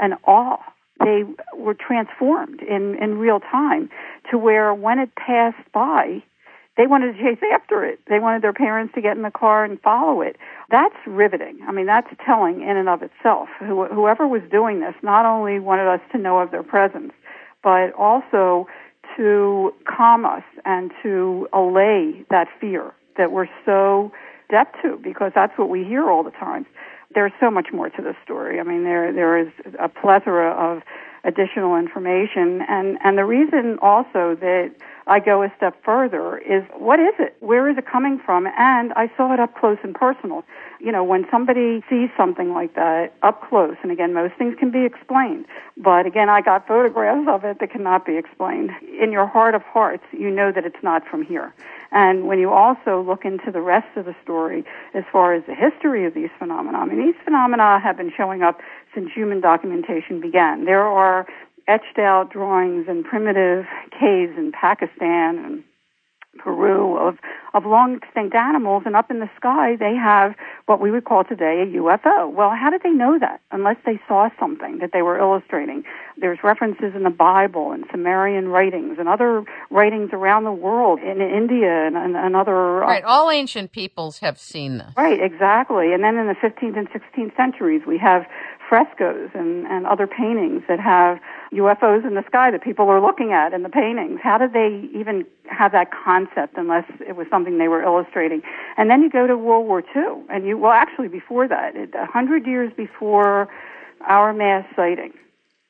[0.00, 0.58] an awe
[1.00, 1.24] they
[1.54, 3.90] were transformed in, in real time
[4.30, 6.22] to where when it passed by,
[6.76, 8.00] they wanted to chase after it.
[8.08, 10.36] They wanted their parents to get in the car and follow it.
[10.70, 11.58] That's riveting.
[11.66, 13.48] I mean, that's telling in and of itself.
[13.58, 17.12] whoever was doing this not only wanted us to know of their presence,
[17.62, 18.68] but also
[19.16, 24.12] to calm us and to allay that fear that we're so
[24.50, 26.66] deaf to because that's what we hear all the time
[27.16, 28.60] there's so much more to this story.
[28.60, 29.48] I mean, there there is
[29.80, 30.82] a plethora of
[31.24, 34.72] additional information, and and the reason also that
[35.08, 37.36] I go a step further is what is it?
[37.40, 38.46] Where is it coming from?
[38.58, 40.44] And I saw it up close and personal.
[40.80, 44.70] You know, when somebody sees something like that up close, and again, most things can
[44.70, 45.46] be explained,
[45.76, 48.70] but again, I got photographs of it that cannot be explained.
[49.00, 51.54] In your heart of hearts, you know that it's not from here.
[51.92, 55.54] And when you also look into the rest of the story as far as the
[55.54, 58.60] history of these phenomena, I mean, these phenomena have been showing up
[58.96, 60.64] since human documentation began.
[60.64, 61.26] There are
[61.68, 65.64] etched out drawings in primitive caves in Pakistan and
[66.38, 67.16] Peru of,
[67.54, 70.34] of long extinct animals, and up in the sky they have
[70.66, 72.32] what we would call today a UFO.
[72.32, 75.84] Well, how did they know that unless they saw something that they were illustrating?
[76.18, 81.20] There's references in the Bible and Sumerian writings and other writings around the world in
[81.20, 82.84] India and, and, and other.
[82.84, 84.92] Uh, right, all ancient peoples have seen this.
[84.96, 85.92] Right, exactly.
[85.92, 88.26] And then in the 15th and 16th centuries, we have
[88.68, 91.18] frescoes and, and other paintings that have
[91.52, 94.20] UFOs in the sky that people are looking at in the paintings.
[94.22, 98.42] How did they even have that concept unless it was something they were illustrating?
[98.76, 102.06] And then you go to World War II, and you, well, actually before that, a
[102.06, 103.48] hundred years before
[104.06, 105.12] our mass sighting,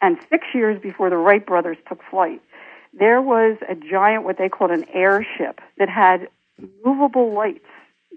[0.01, 2.41] and six years before the Wright brothers took flight,
[2.99, 6.29] there was a giant, what they called an airship, that had
[6.85, 7.67] movable lights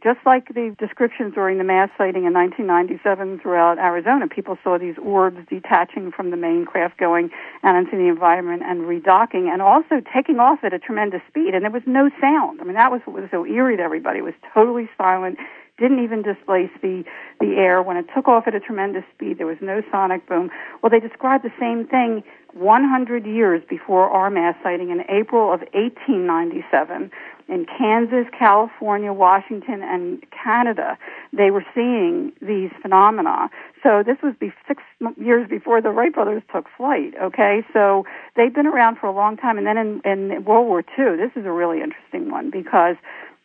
[0.03, 4.95] just like the descriptions during the mass sighting in 1997 throughout Arizona, people saw these
[4.97, 7.29] orbs detaching from the main craft going
[7.63, 11.53] out into the environment and redocking and also taking off at a tremendous speed.
[11.53, 12.61] And there was no sound.
[12.61, 14.19] I mean, that was what was so eerie to everybody.
[14.19, 15.37] It was totally silent,
[15.77, 17.03] didn't even displace the,
[17.39, 17.81] the air.
[17.81, 20.49] When it took off at a tremendous speed, there was no sonic boom.
[20.81, 22.23] Well, they described the same thing
[22.53, 27.11] 100 years before our mass sighting in April of 1897
[27.49, 30.97] in Kansas, California, Washington, and Canada,
[31.33, 33.49] they were seeing these phenomena.
[33.81, 34.83] So this was be six
[35.17, 37.13] years before the Wright brothers took flight.
[37.21, 39.57] Okay, so they've been around for a long time.
[39.57, 42.95] And then in, in World War II, this is a really interesting one because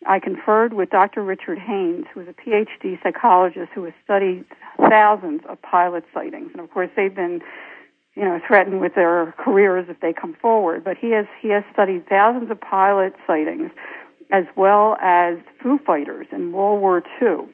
[0.06, 1.22] I conferred with Dr.
[1.22, 4.44] Richard Haines, who is a PhD psychologist who has studied
[4.90, 7.40] thousands of pilot sightings, and of course they've been
[8.16, 10.84] you know, threatened with their careers if they come forward.
[10.84, 13.70] But he has he has studied thousands of pilot sightings,
[14.30, 17.48] as well as Foo Fighters in World War II,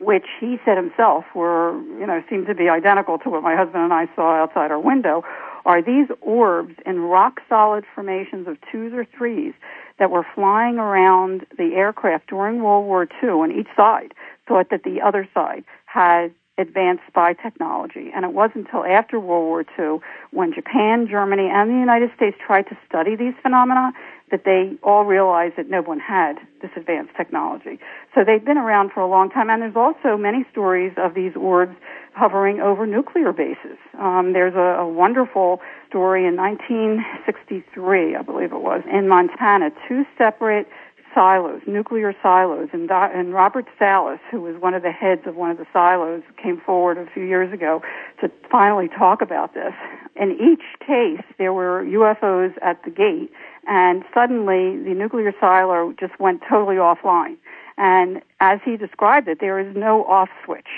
[0.00, 3.84] which he said himself were you know seemed to be identical to what my husband
[3.84, 5.22] and I saw outside our window.
[5.66, 9.54] Are these orbs in rock solid formations of twos or threes
[9.98, 14.12] that were flying around the aircraft during World War II on each side?
[14.46, 18.10] Thought that the other side had advanced spy technology.
[18.14, 20.00] And it wasn't until after World War II,
[20.30, 23.92] when Japan, Germany, and the United States tried to study these phenomena,
[24.30, 27.78] that they all realized that no one had this advanced technology.
[28.14, 31.36] So they've been around for a long time, and there's also many stories of these
[31.36, 31.76] orbs
[32.14, 33.78] hovering over nuclear bases.
[33.98, 39.70] Um, there's a, a wonderful story in 1963, I believe it was, in Montana.
[39.88, 40.66] Two separate
[41.14, 45.50] silos, nuclear silos, and, and Robert Salas, who was one of the heads of one
[45.50, 47.82] of the silos, came forward a few years ago
[48.20, 49.72] to finally talk about this.
[50.16, 53.30] In each case, there were UFOs at the gate,
[53.66, 57.36] and suddenly the nuclear silo just went totally offline.
[57.76, 60.68] And as he described it, there is no off switch,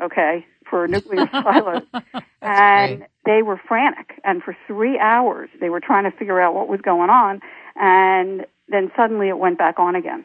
[0.00, 1.82] okay, for nuclear silos.
[2.42, 3.08] and great.
[3.24, 4.20] they were frantic.
[4.24, 7.40] And for three hours, they were trying to figure out what was going on.
[7.76, 10.24] And then suddenly it went back on again.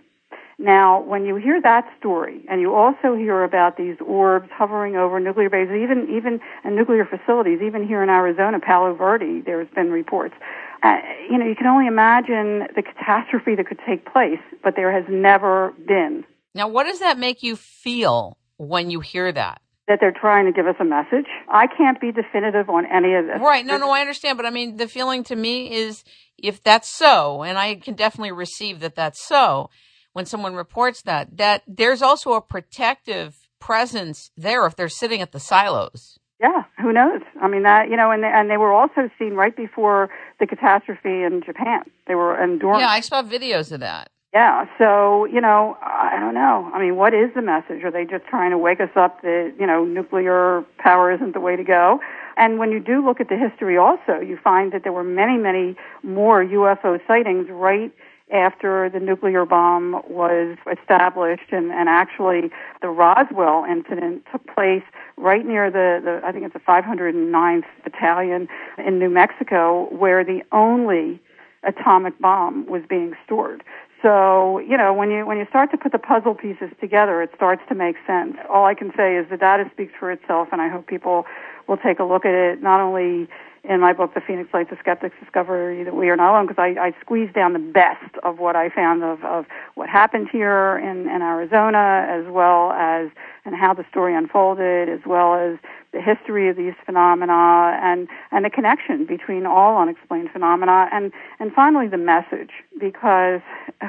[0.62, 5.18] Now, when you hear that story, and you also hear about these orbs hovering over
[5.18, 9.90] nuclear bases, even even and nuclear facilities, even here in Arizona, Palo Verde, there's been
[9.90, 10.36] reports.
[10.84, 10.98] Uh,
[11.30, 15.06] you know, you can only imagine the catastrophe that could take place, but there has
[15.10, 16.26] never been.
[16.54, 19.62] Now, what does that make you feel when you hear that?
[19.88, 21.26] That they're trying to give us a message.
[21.48, 23.40] I can't be definitive on any of this.
[23.40, 23.66] Right.
[23.66, 24.36] No, no, I understand.
[24.36, 26.04] But I mean, the feeling to me is
[26.44, 29.70] if that's so, and I can definitely receive that that's so,
[30.14, 35.32] when someone reports that, that there's also a protective presence there if they're sitting at
[35.32, 36.20] the silos.
[36.42, 37.22] Yeah, who knows?
[37.42, 40.10] I mean that you know, and they, and they were also seen right before
[40.40, 41.82] the catastrophe in Japan.
[42.08, 42.60] They were in.
[42.62, 44.10] Yeah, I saw videos of that.
[44.34, 46.72] Yeah, so you know, I don't know.
[46.74, 47.84] I mean, what is the message?
[47.84, 51.42] Are they just trying to wake us up that you know nuclear power isn't the
[51.42, 52.00] way to go?
[52.40, 55.38] And when you do look at the history, also you find that there were many,
[55.38, 57.92] many more UFO sightings right
[58.32, 62.50] after the nuclear bomb was established and, and actually
[62.82, 64.84] the Roswell incident took place
[65.18, 70.42] right near the, the I think it's the 509th battalion in New Mexico where the
[70.54, 71.20] only
[71.64, 73.64] atomic bomb was being stored.
[74.02, 77.32] So, you know, when you when you start to put the puzzle pieces together, it
[77.36, 78.38] starts to make sense.
[78.50, 81.26] All I can say is the data speaks for itself and I hope people
[81.68, 83.28] will take a look at it not only
[83.64, 86.62] in my book, The Phoenix Lights, The Skeptic's Discovery That We Are Not Alone, because
[86.62, 89.46] I, I squeezed down the best of what I found of, of
[89.76, 93.10] what happened here in, in Arizona, as well as
[93.46, 95.58] and how the story unfolded, as well as
[95.92, 101.52] the history of these phenomena and, and the connection between all unexplained phenomena, and, and
[101.54, 103.42] finally the message, because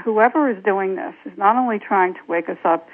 [0.05, 2.89] whoever is doing this is not only trying to wake us up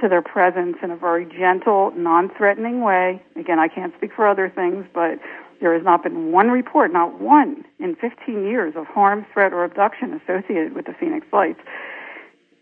[0.00, 3.22] to their presence in a very gentle, non-threatening way.
[3.36, 5.18] Again, I can't speak for other things, but
[5.60, 9.64] there has not been one report, not one, in 15 years of harm, threat, or
[9.64, 11.60] abduction associated with the Phoenix Lights.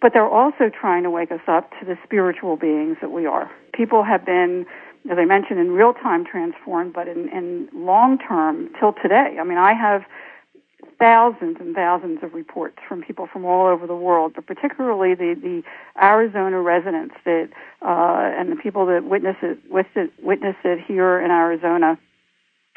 [0.00, 3.50] but they're also trying to wake us up to the spiritual beings that we are.
[3.72, 4.64] People have been,
[5.10, 9.38] as I mentioned, in real time transformed, but in, in long term till today.
[9.40, 10.04] I mean, I have
[10.98, 15.34] thousands and thousands of reports from people from all over the world, but particularly the,
[15.34, 15.62] the
[16.00, 17.48] Arizona residents that
[17.82, 21.98] uh, and the people that witness it, witness it, witness it here in Arizona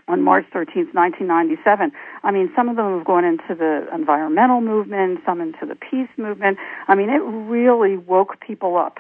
[0.08, 1.92] on March 13th, 1997.
[2.24, 6.10] I mean, some of them have gone into the environmental movement, some into the peace
[6.18, 6.58] movement.
[6.88, 9.00] I mean, it really woke people up,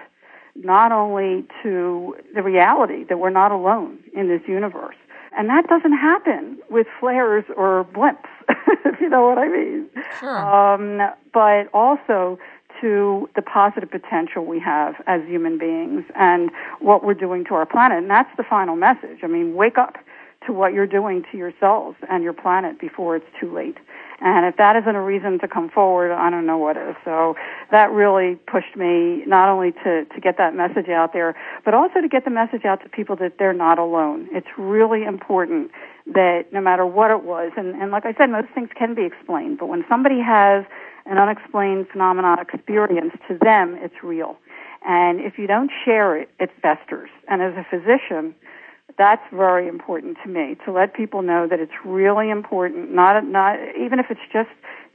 [0.56, 4.96] not only to the reality that we're not alone in this universe.
[5.38, 8.28] And that doesn't happen with flares or blimps,
[8.86, 9.90] if you know what I mean.
[10.20, 10.38] Sure.
[10.38, 11.00] Um,
[11.34, 12.38] but also
[12.82, 16.50] to the positive potential we have as human beings and
[16.80, 18.00] what we're doing to our planet.
[18.00, 19.20] And that's the final message.
[19.24, 19.98] I mean, wake up
[20.46, 23.78] to what you're doing to yourselves and your planet before it's too late.
[24.24, 26.96] And if that isn't a reason to come forward, I don't know what is.
[27.04, 27.36] So
[27.72, 31.36] that really pushed me not only to, to get that message out there,
[31.66, 34.28] but also to get the message out to people that they're not alone.
[34.32, 35.72] It's really important
[36.14, 39.06] that no matter what it was, and, and like I said, most things can be
[39.06, 40.66] explained, but when somebody has
[41.08, 44.38] an unexplained phenomenon experience, to them it's real.
[44.86, 47.10] And if you don't share it, it festers.
[47.28, 48.36] And as a physician,
[48.98, 52.92] that's very important to me to let people know that it's really important.
[52.92, 54.50] Not not even if it's just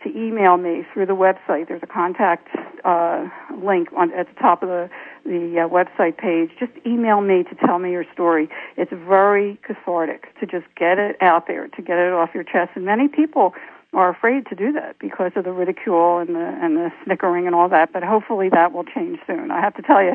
[0.04, 1.68] to email me through the website.
[1.68, 2.48] There's a contact
[2.84, 3.28] uh,
[3.62, 4.88] link on, at the top of the
[5.24, 6.50] the uh, website page.
[6.58, 8.48] Just email me to tell me your story.
[8.76, 12.72] It's very cathartic to just get it out there, to get it off your chest.
[12.74, 13.54] And many people
[13.96, 17.54] are afraid to do that because of the ridicule and the and the snickering and
[17.54, 17.92] all that.
[17.94, 19.50] But hopefully that will change soon.
[19.50, 20.14] I have to tell you,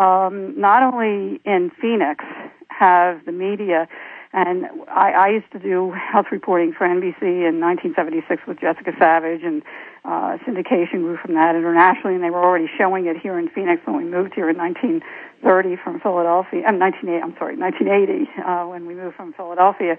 [0.00, 2.24] um, not only in Phoenix
[2.68, 3.88] have the media.
[4.32, 9.42] And I, I used to do health reporting for NBC in 1976 with Jessica Savitch,
[9.44, 9.60] and
[10.04, 13.82] uh, syndication grew from that internationally, and they were already showing it here in Phoenix
[13.84, 16.62] when we moved here in 1930 from Philadelphia.
[16.62, 17.22] I'm 1980.
[17.22, 19.98] I'm sorry, 1980 uh, when we moved from Philadelphia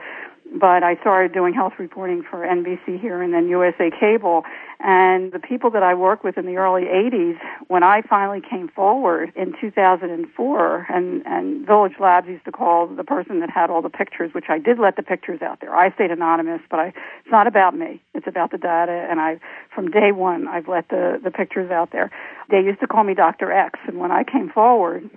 [0.60, 4.44] but I started doing health reporting for NBC here and then USA Cable.
[4.80, 7.38] And the people that I worked with in the early 80s,
[7.68, 13.04] when I finally came forward in 2004, and, and Village Labs used to call the
[13.04, 15.74] person that had all the pictures, which I did let the pictures out there.
[15.74, 18.02] I stayed anonymous, but I, it's not about me.
[18.14, 19.08] It's about the data.
[19.10, 19.40] And I,
[19.74, 22.12] from day one, I've let the, the pictures out there.
[22.50, 23.52] They used to call me Dr.
[23.52, 23.80] X.
[23.88, 25.10] And when I came forward,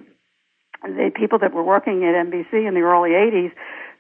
[0.84, 3.52] the people that were working at NBC in the early 80s,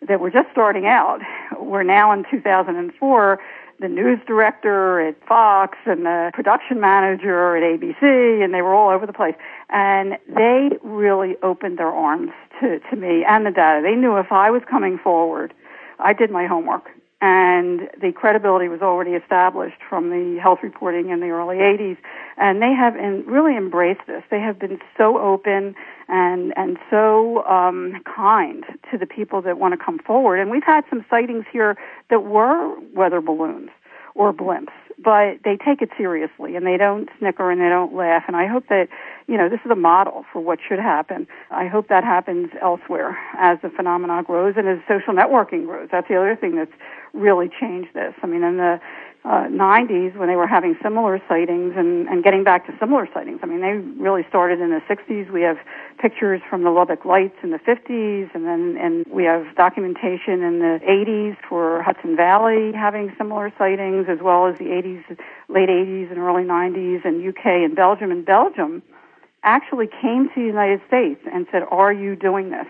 [0.08, 1.20] that were just starting out
[1.58, 3.40] were now in 2004
[3.80, 8.90] the news director at Fox and the production manager at ABC, and they were all
[8.90, 9.34] over the place.
[9.68, 12.30] And they really opened their arms
[12.60, 13.80] to, to me and the data.
[13.82, 15.52] They knew if I was coming forward,
[15.98, 16.88] I did my homework.
[17.20, 21.96] And the credibility was already established from the health reporting in the early 80s.
[22.36, 24.22] And they have in, really embraced this.
[24.30, 25.74] They have been so open
[26.08, 30.38] and and so um, kind to the people that want to come forward.
[30.38, 31.76] And we've had some sightings here
[32.10, 33.70] that were weather balloons
[34.14, 38.22] or blimps, but they take it seriously and they don't snicker and they don't laugh.
[38.28, 38.88] And I hope that
[39.26, 41.26] you know this is a model for what should happen.
[41.50, 45.88] I hope that happens elsewhere as the phenomenon grows and as social networking grows.
[45.90, 46.72] That's the other thing that's
[47.12, 48.14] really changed this.
[48.22, 48.80] I mean, in the
[49.24, 53.40] uh, 90s when they were having similar sightings and, and getting back to similar sightings.
[53.42, 55.30] I mean, they really started in the 60s.
[55.30, 55.56] We have
[55.98, 60.58] pictures from the Lubbock Lights in the 50s, and then and we have documentation in
[60.58, 65.18] the 80s for Hudson Valley having similar sightings, as well as the 80s,
[65.48, 68.10] late 80s and early 90s, and UK and Belgium.
[68.10, 68.82] And Belgium
[69.42, 72.66] actually came to the United States and said, "Are you doing this?"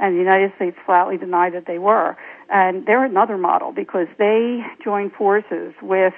[0.00, 2.16] And the United States flatly denied that they were.
[2.50, 6.14] And they're another model because they join forces with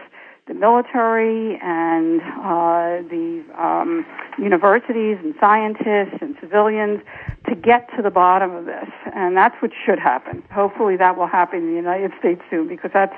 [0.47, 4.07] the military and uh, the um,
[4.39, 7.01] universities and scientists and civilians
[7.49, 10.45] to get to the bottom of this, and that's what should happen.
[10.53, 13.15] Hopefully, that will happen in the United States soon because that's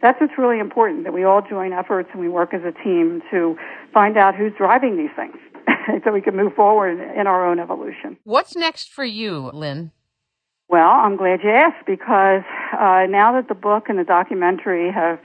[0.00, 3.22] that's what's really important that we all join efforts and we work as a team
[3.32, 3.56] to
[3.92, 5.36] find out who's driving these things
[6.04, 8.16] so we can move forward in our own evolution.
[8.22, 9.90] What's next for you, Lynne?
[10.68, 12.42] Well, I'm glad you asked because
[12.78, 15.18] uh, now that the book and the documentary have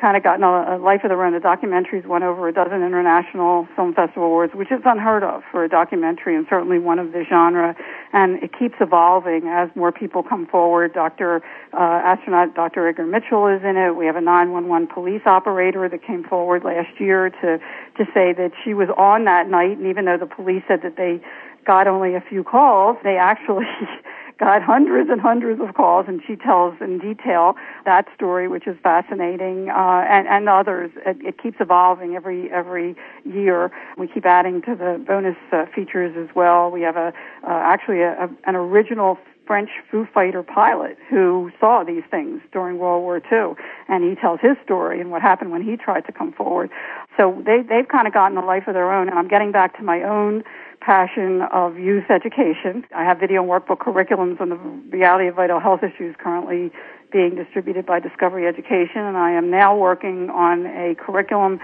[0.00, 2.82] kind of gotten a, a life of their own, the documentaries won over a dozen
[2.82, 7.12] international film festival awards, which is unheard of for a documentary and certainly one of
[7.12, 7.76] the genre.
[8.12, 10.94] And it keeps evolving as more people come forward.
[10.94, 11.42] Dr.
[11.72, 12.88] Uh, astronaut Dr.
[12.88, 13.94] Edgar Mitchell is in it.
[13.94, 17.58] We have a 911 police operator that came forward last year to
[17.98, 20.96] to say that she was on that night, and even though the police said that
[20.96, 21.20] they
[21.64, 23.66] got only a few calls, they actually
[24.38, 28.76] got hundreds and hundreds of calls, and she tells in detail that story, which is
[28.82, 30.90] fascinating, uh, and, and others.
[31.04, 33.70] It, it keeps evolving every every year.
[33.96, 36.70] We keep adding to the bonus uh, features as well.
[36.70, 37.12] We have a
[37.42, 39.18] uh, actually a, a, an original
[39.48, 43.56] French Foo Fighter pilot who saw these things during World War II,
[43.88, 46.70] and he tells his story and what happened when he tried to come forward.
[47.16, 49.76] So they they've kind of gotten a life of their own, and I'm getting back
[49.78, 50.44] to my own
[50.80, 52.84] passion of youth education.
[52.94, 56.70] I have video and workbook curriculums on the reality of vital health issues currently
[57.12, 61.60] being distributed by Discovery Education, and I am now working on a curriculum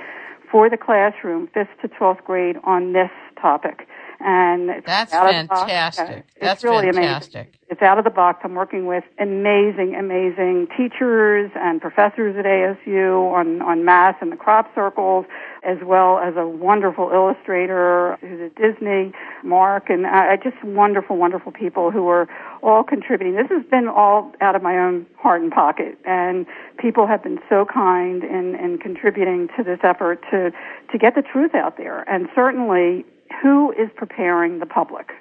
[0.51, 3.11] for the classroom, 5th to 12th grade, on this
[3.41, 3.89] topic
[4.25, 6.25] and that's fantastic.
[6.35, 7.35] It's that's really fantastic.
[7.35, 7.53] amazing.
[7.68, 8.41] It's out of the box.
[8.43, 14.37] I'm working with amazing, amazing teachers and professors at ASU on on math and the
[14.37, 15.27] crop circles,
[15.62, 19.12] as well as a wonderful illustrator who's at Disney,
[19.43, 22.27] Mark, and uh, just wonderful, wonderful people who are
[22.62, 23.35] all contributing.
[23.35, 26.47] This has been all out of my own heart and pocket, and
[26.79, 30.51] people have been so kind in in contributing to this effort to
[30.93, 32.09] to get the truth out there.
[32.09, 33.05] And certainly
[33.43, 35.12] who is preparing the public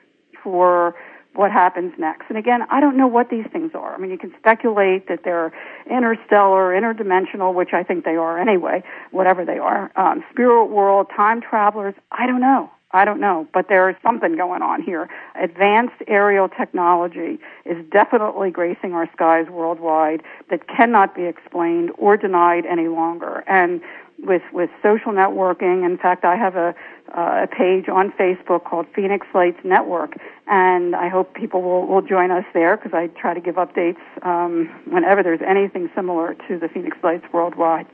[0.43, 0.95] for
[1.36, 2.26] what happens next.
[2.30, 3.95] And again, I don't know what these things are.
[3.95, 5.51] I mean, you can speculate that they're
[5.89, 9.91] interstellar, interdimensional, which I think they are anyway, whatever they are.
[9.95, 12.70] Um, spirit world, time travelers, I don't know.
[12.95, 15.09] I don't know, but there is something going on here.
[15.41, 22.68] Advanced aerial technology is definitely gracing our skies worldwide that cannot be explained or denied
[22.68, 23.43] any longer.
[23.47, 23.82] And
[24.20, 26.76] with with social networking, in fact, I have a
[27.10, 32.01] uh, a page on Facebook called Phoenix Lights Network, and I hope people will, will
[32.01, 36.58] join us there because I try to give updates um, whenever there's anything similar to
[36.58, 37.88] the Phoenix Lights worldwide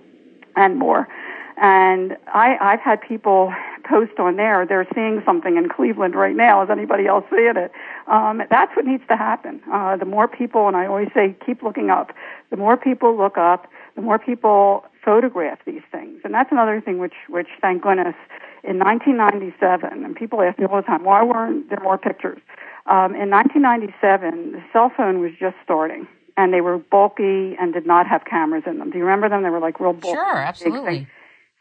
[0.56, 1.08] and more.
[1.62, 3.54] And I, I've had people
[3.84, 4.66] post on there.
[4.66, 6.64] They're seeing something in Cleveland right now.
[6.64, 7.72] Is anybody else seeing it?
[8.08, 9.62] Um, that's what needs to happen.
[9.72, 12.14] Uh, the more people, and I always say, keep looking up.
[12.50, 13.68] The more people look up,
[14.00, 16.22] the more people photograph these things.
[16.24, 18.16] And that's another thing which, which thank goodness,
[18.64, 22.40] in 1997, and people ask me all the time, why weren't there more pictures?
[22.86, 27.86] Um, in 1997, the cell phone was just starting, and they were bulky and did
[27.86, 28.90] not have cameras in them.
[28.90, 29.44] Do you remember them?
[29.44, 30.16] They were like real bulky.
[30.16, 31.08] Sure, absolutely.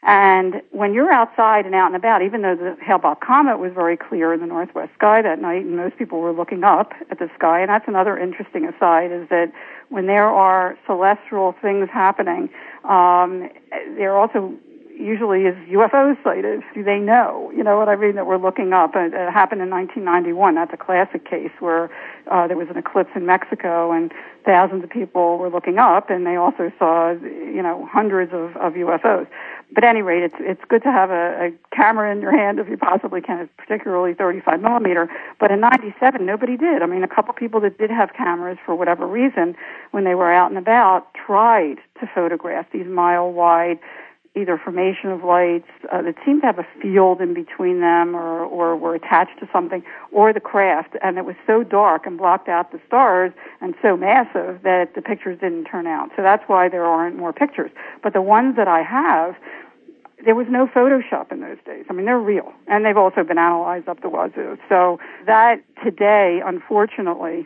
[0.01, 3.97] And when you're outside and out and about, even though the Hale-Bopp comet was very
[3.97, 7.29] clear in the northwest sky that night, and most people were looking up at the
[7.35, 9.51] sky, and that's another interesting aside, is that
[9.89, 12.49] when there are celestial things happening,
[12.83, 13.49] um,
[13.97, 14.53] they're also
[14.99, 16.61] usually is UFOs sighted?
[16.73, 17.51] Do they know?
[17.55, 18.15] You know what I mean?
[18.15, 18.95] That we're looking up.
[18.95, 20.55] It, it happened in 1991.
[20.55, 21.89] That's a classic case where
[22.29, 24.11] uh, there was an eclipse in Mexico and
[24.45, 28.73] thousands of people were looking up, and they also saw, you know, hundreds of, of
[28.73, 29.27] UFOs.
[29.71, 32.59] But at any rate, it's it's good to have a, a camera in your hand
[32.59, 35.07] if you possibly can, particularly 35 millimeter.
[35.39, 36.81] But in '97, nobody did.
[36.81, 39.55] I mean, a couple people that did have cameras for whatever reason,
[39.91, 43.79] when they were out and about, tried to photograph these mile wide
[44.39, 48.43] either formation of lights uh, that seemed to have a field in between them or,
[48.45, 52.47] or were attached to something, or the craft, and it was so dark and blocked
[52.47, 53.31] out the stars
[53.61, 56.09] and so massive that the pictures didn't turn out.
[56.15, 57.71] So that's why there aren't more pictures.
[58.01, 59.35] But the ones that I have,
[60.25, 61.85] there was no Photoshop in those days.
[61.89, 64.57] I mean, they're real, and they've also been analyzed up the wazoo.
[64.67, 67.45] So that today, unfortunately,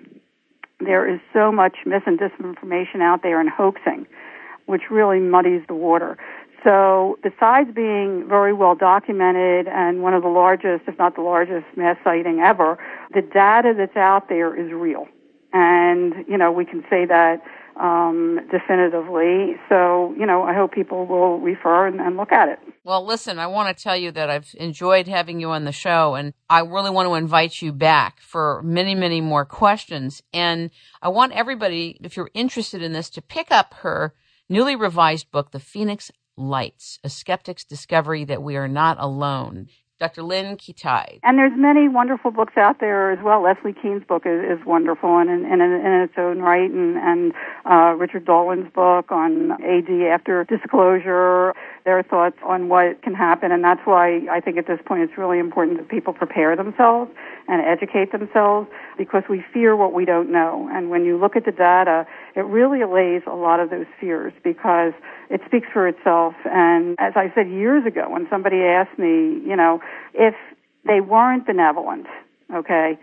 [0.80, 4.08] there is so much mis and disinformation out there and hoaxing,
[4.66, 6.18] which really muddies the water.
[6.64, 11.66] So besides being very well documented and one of the largest, if not the largest
[11.76, 12.78] mass sighting ever,
[13.14, 15.07] the data that's out there is real.
[15.51, 17.41] And, you know, we can say that
[17.80, 19.55] um, definitively.
[19.68, 22.59] So, you know, I hope people will refer and, and look at it.
[22.84, 26.16] Well, listen, I want to tell you that I've enjoyed having you on the show
[26.16, 30.22] and I really want to invite you back for many, many more questions.
[30.34, 30.70] And
[31.01, 34.14] I want everybody, if you're interested in this, to pick up her
[34.49, 39.68] newly revised book, The Phoenix Lights, a skeptic's discovery that we are not alone.
[40.00, 40.24] Dr.
[40.24, 41.20] Lynne Kitei.
[41.24, 43.42] And there's many wonderful books out there as well.
[43.42, 47.32] Leslie Kean's book is, is wonderful and in, in, in, its own right, and, and
[47.64, 51.54] uh, Richard Dolan's book on AD after disclosure,
[51.86, 55.18] their thoughts on what can happen, and that's why I think at this point it's
[55.18, 57.10] really important that people prepare themselves
[57.48, 58.68] and educate themselves
[58.98, 60.70] because we fear what we don't know.
[60.74, 62.06] And when you look at the data,
[62.36, 64.94] it really allays a lot of those fears because
[65.30, 66.34] it speaks for itself.
[66.45, 69.80] And as I said years ago, when somebody asked me, you know,
[70.13, 70.36] if
[70.86, 72.07] they weren't benevolent,
[72.53, 72.97] okay,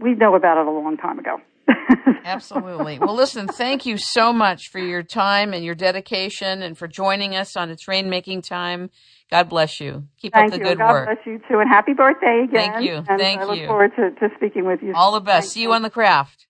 [0.00, 1.40] we know about it a long time ago.
[2.24, 2.98] Absolutely.
[2.98, 7.34] Well, listen, thank you so much for your time and your dedication and for joining
[7.34, 8.90] us on It's Rainmaking Time.
[9.30, 10.04] God bless you.
[10.20, 10.64] Keep Thank up the you.
[10.64, 11.06] good God work.
[11.08, 12.72] God bless you too, and happy birthday again.
[12.72, 12.96] Thank you.
[12.96, 13.66] And Thank I look you.
[13.66, 14.94] forward to, to speaking with you.
[14.94, 15.46] All the best.
[15.46, 16.46] Thank See you on the craft.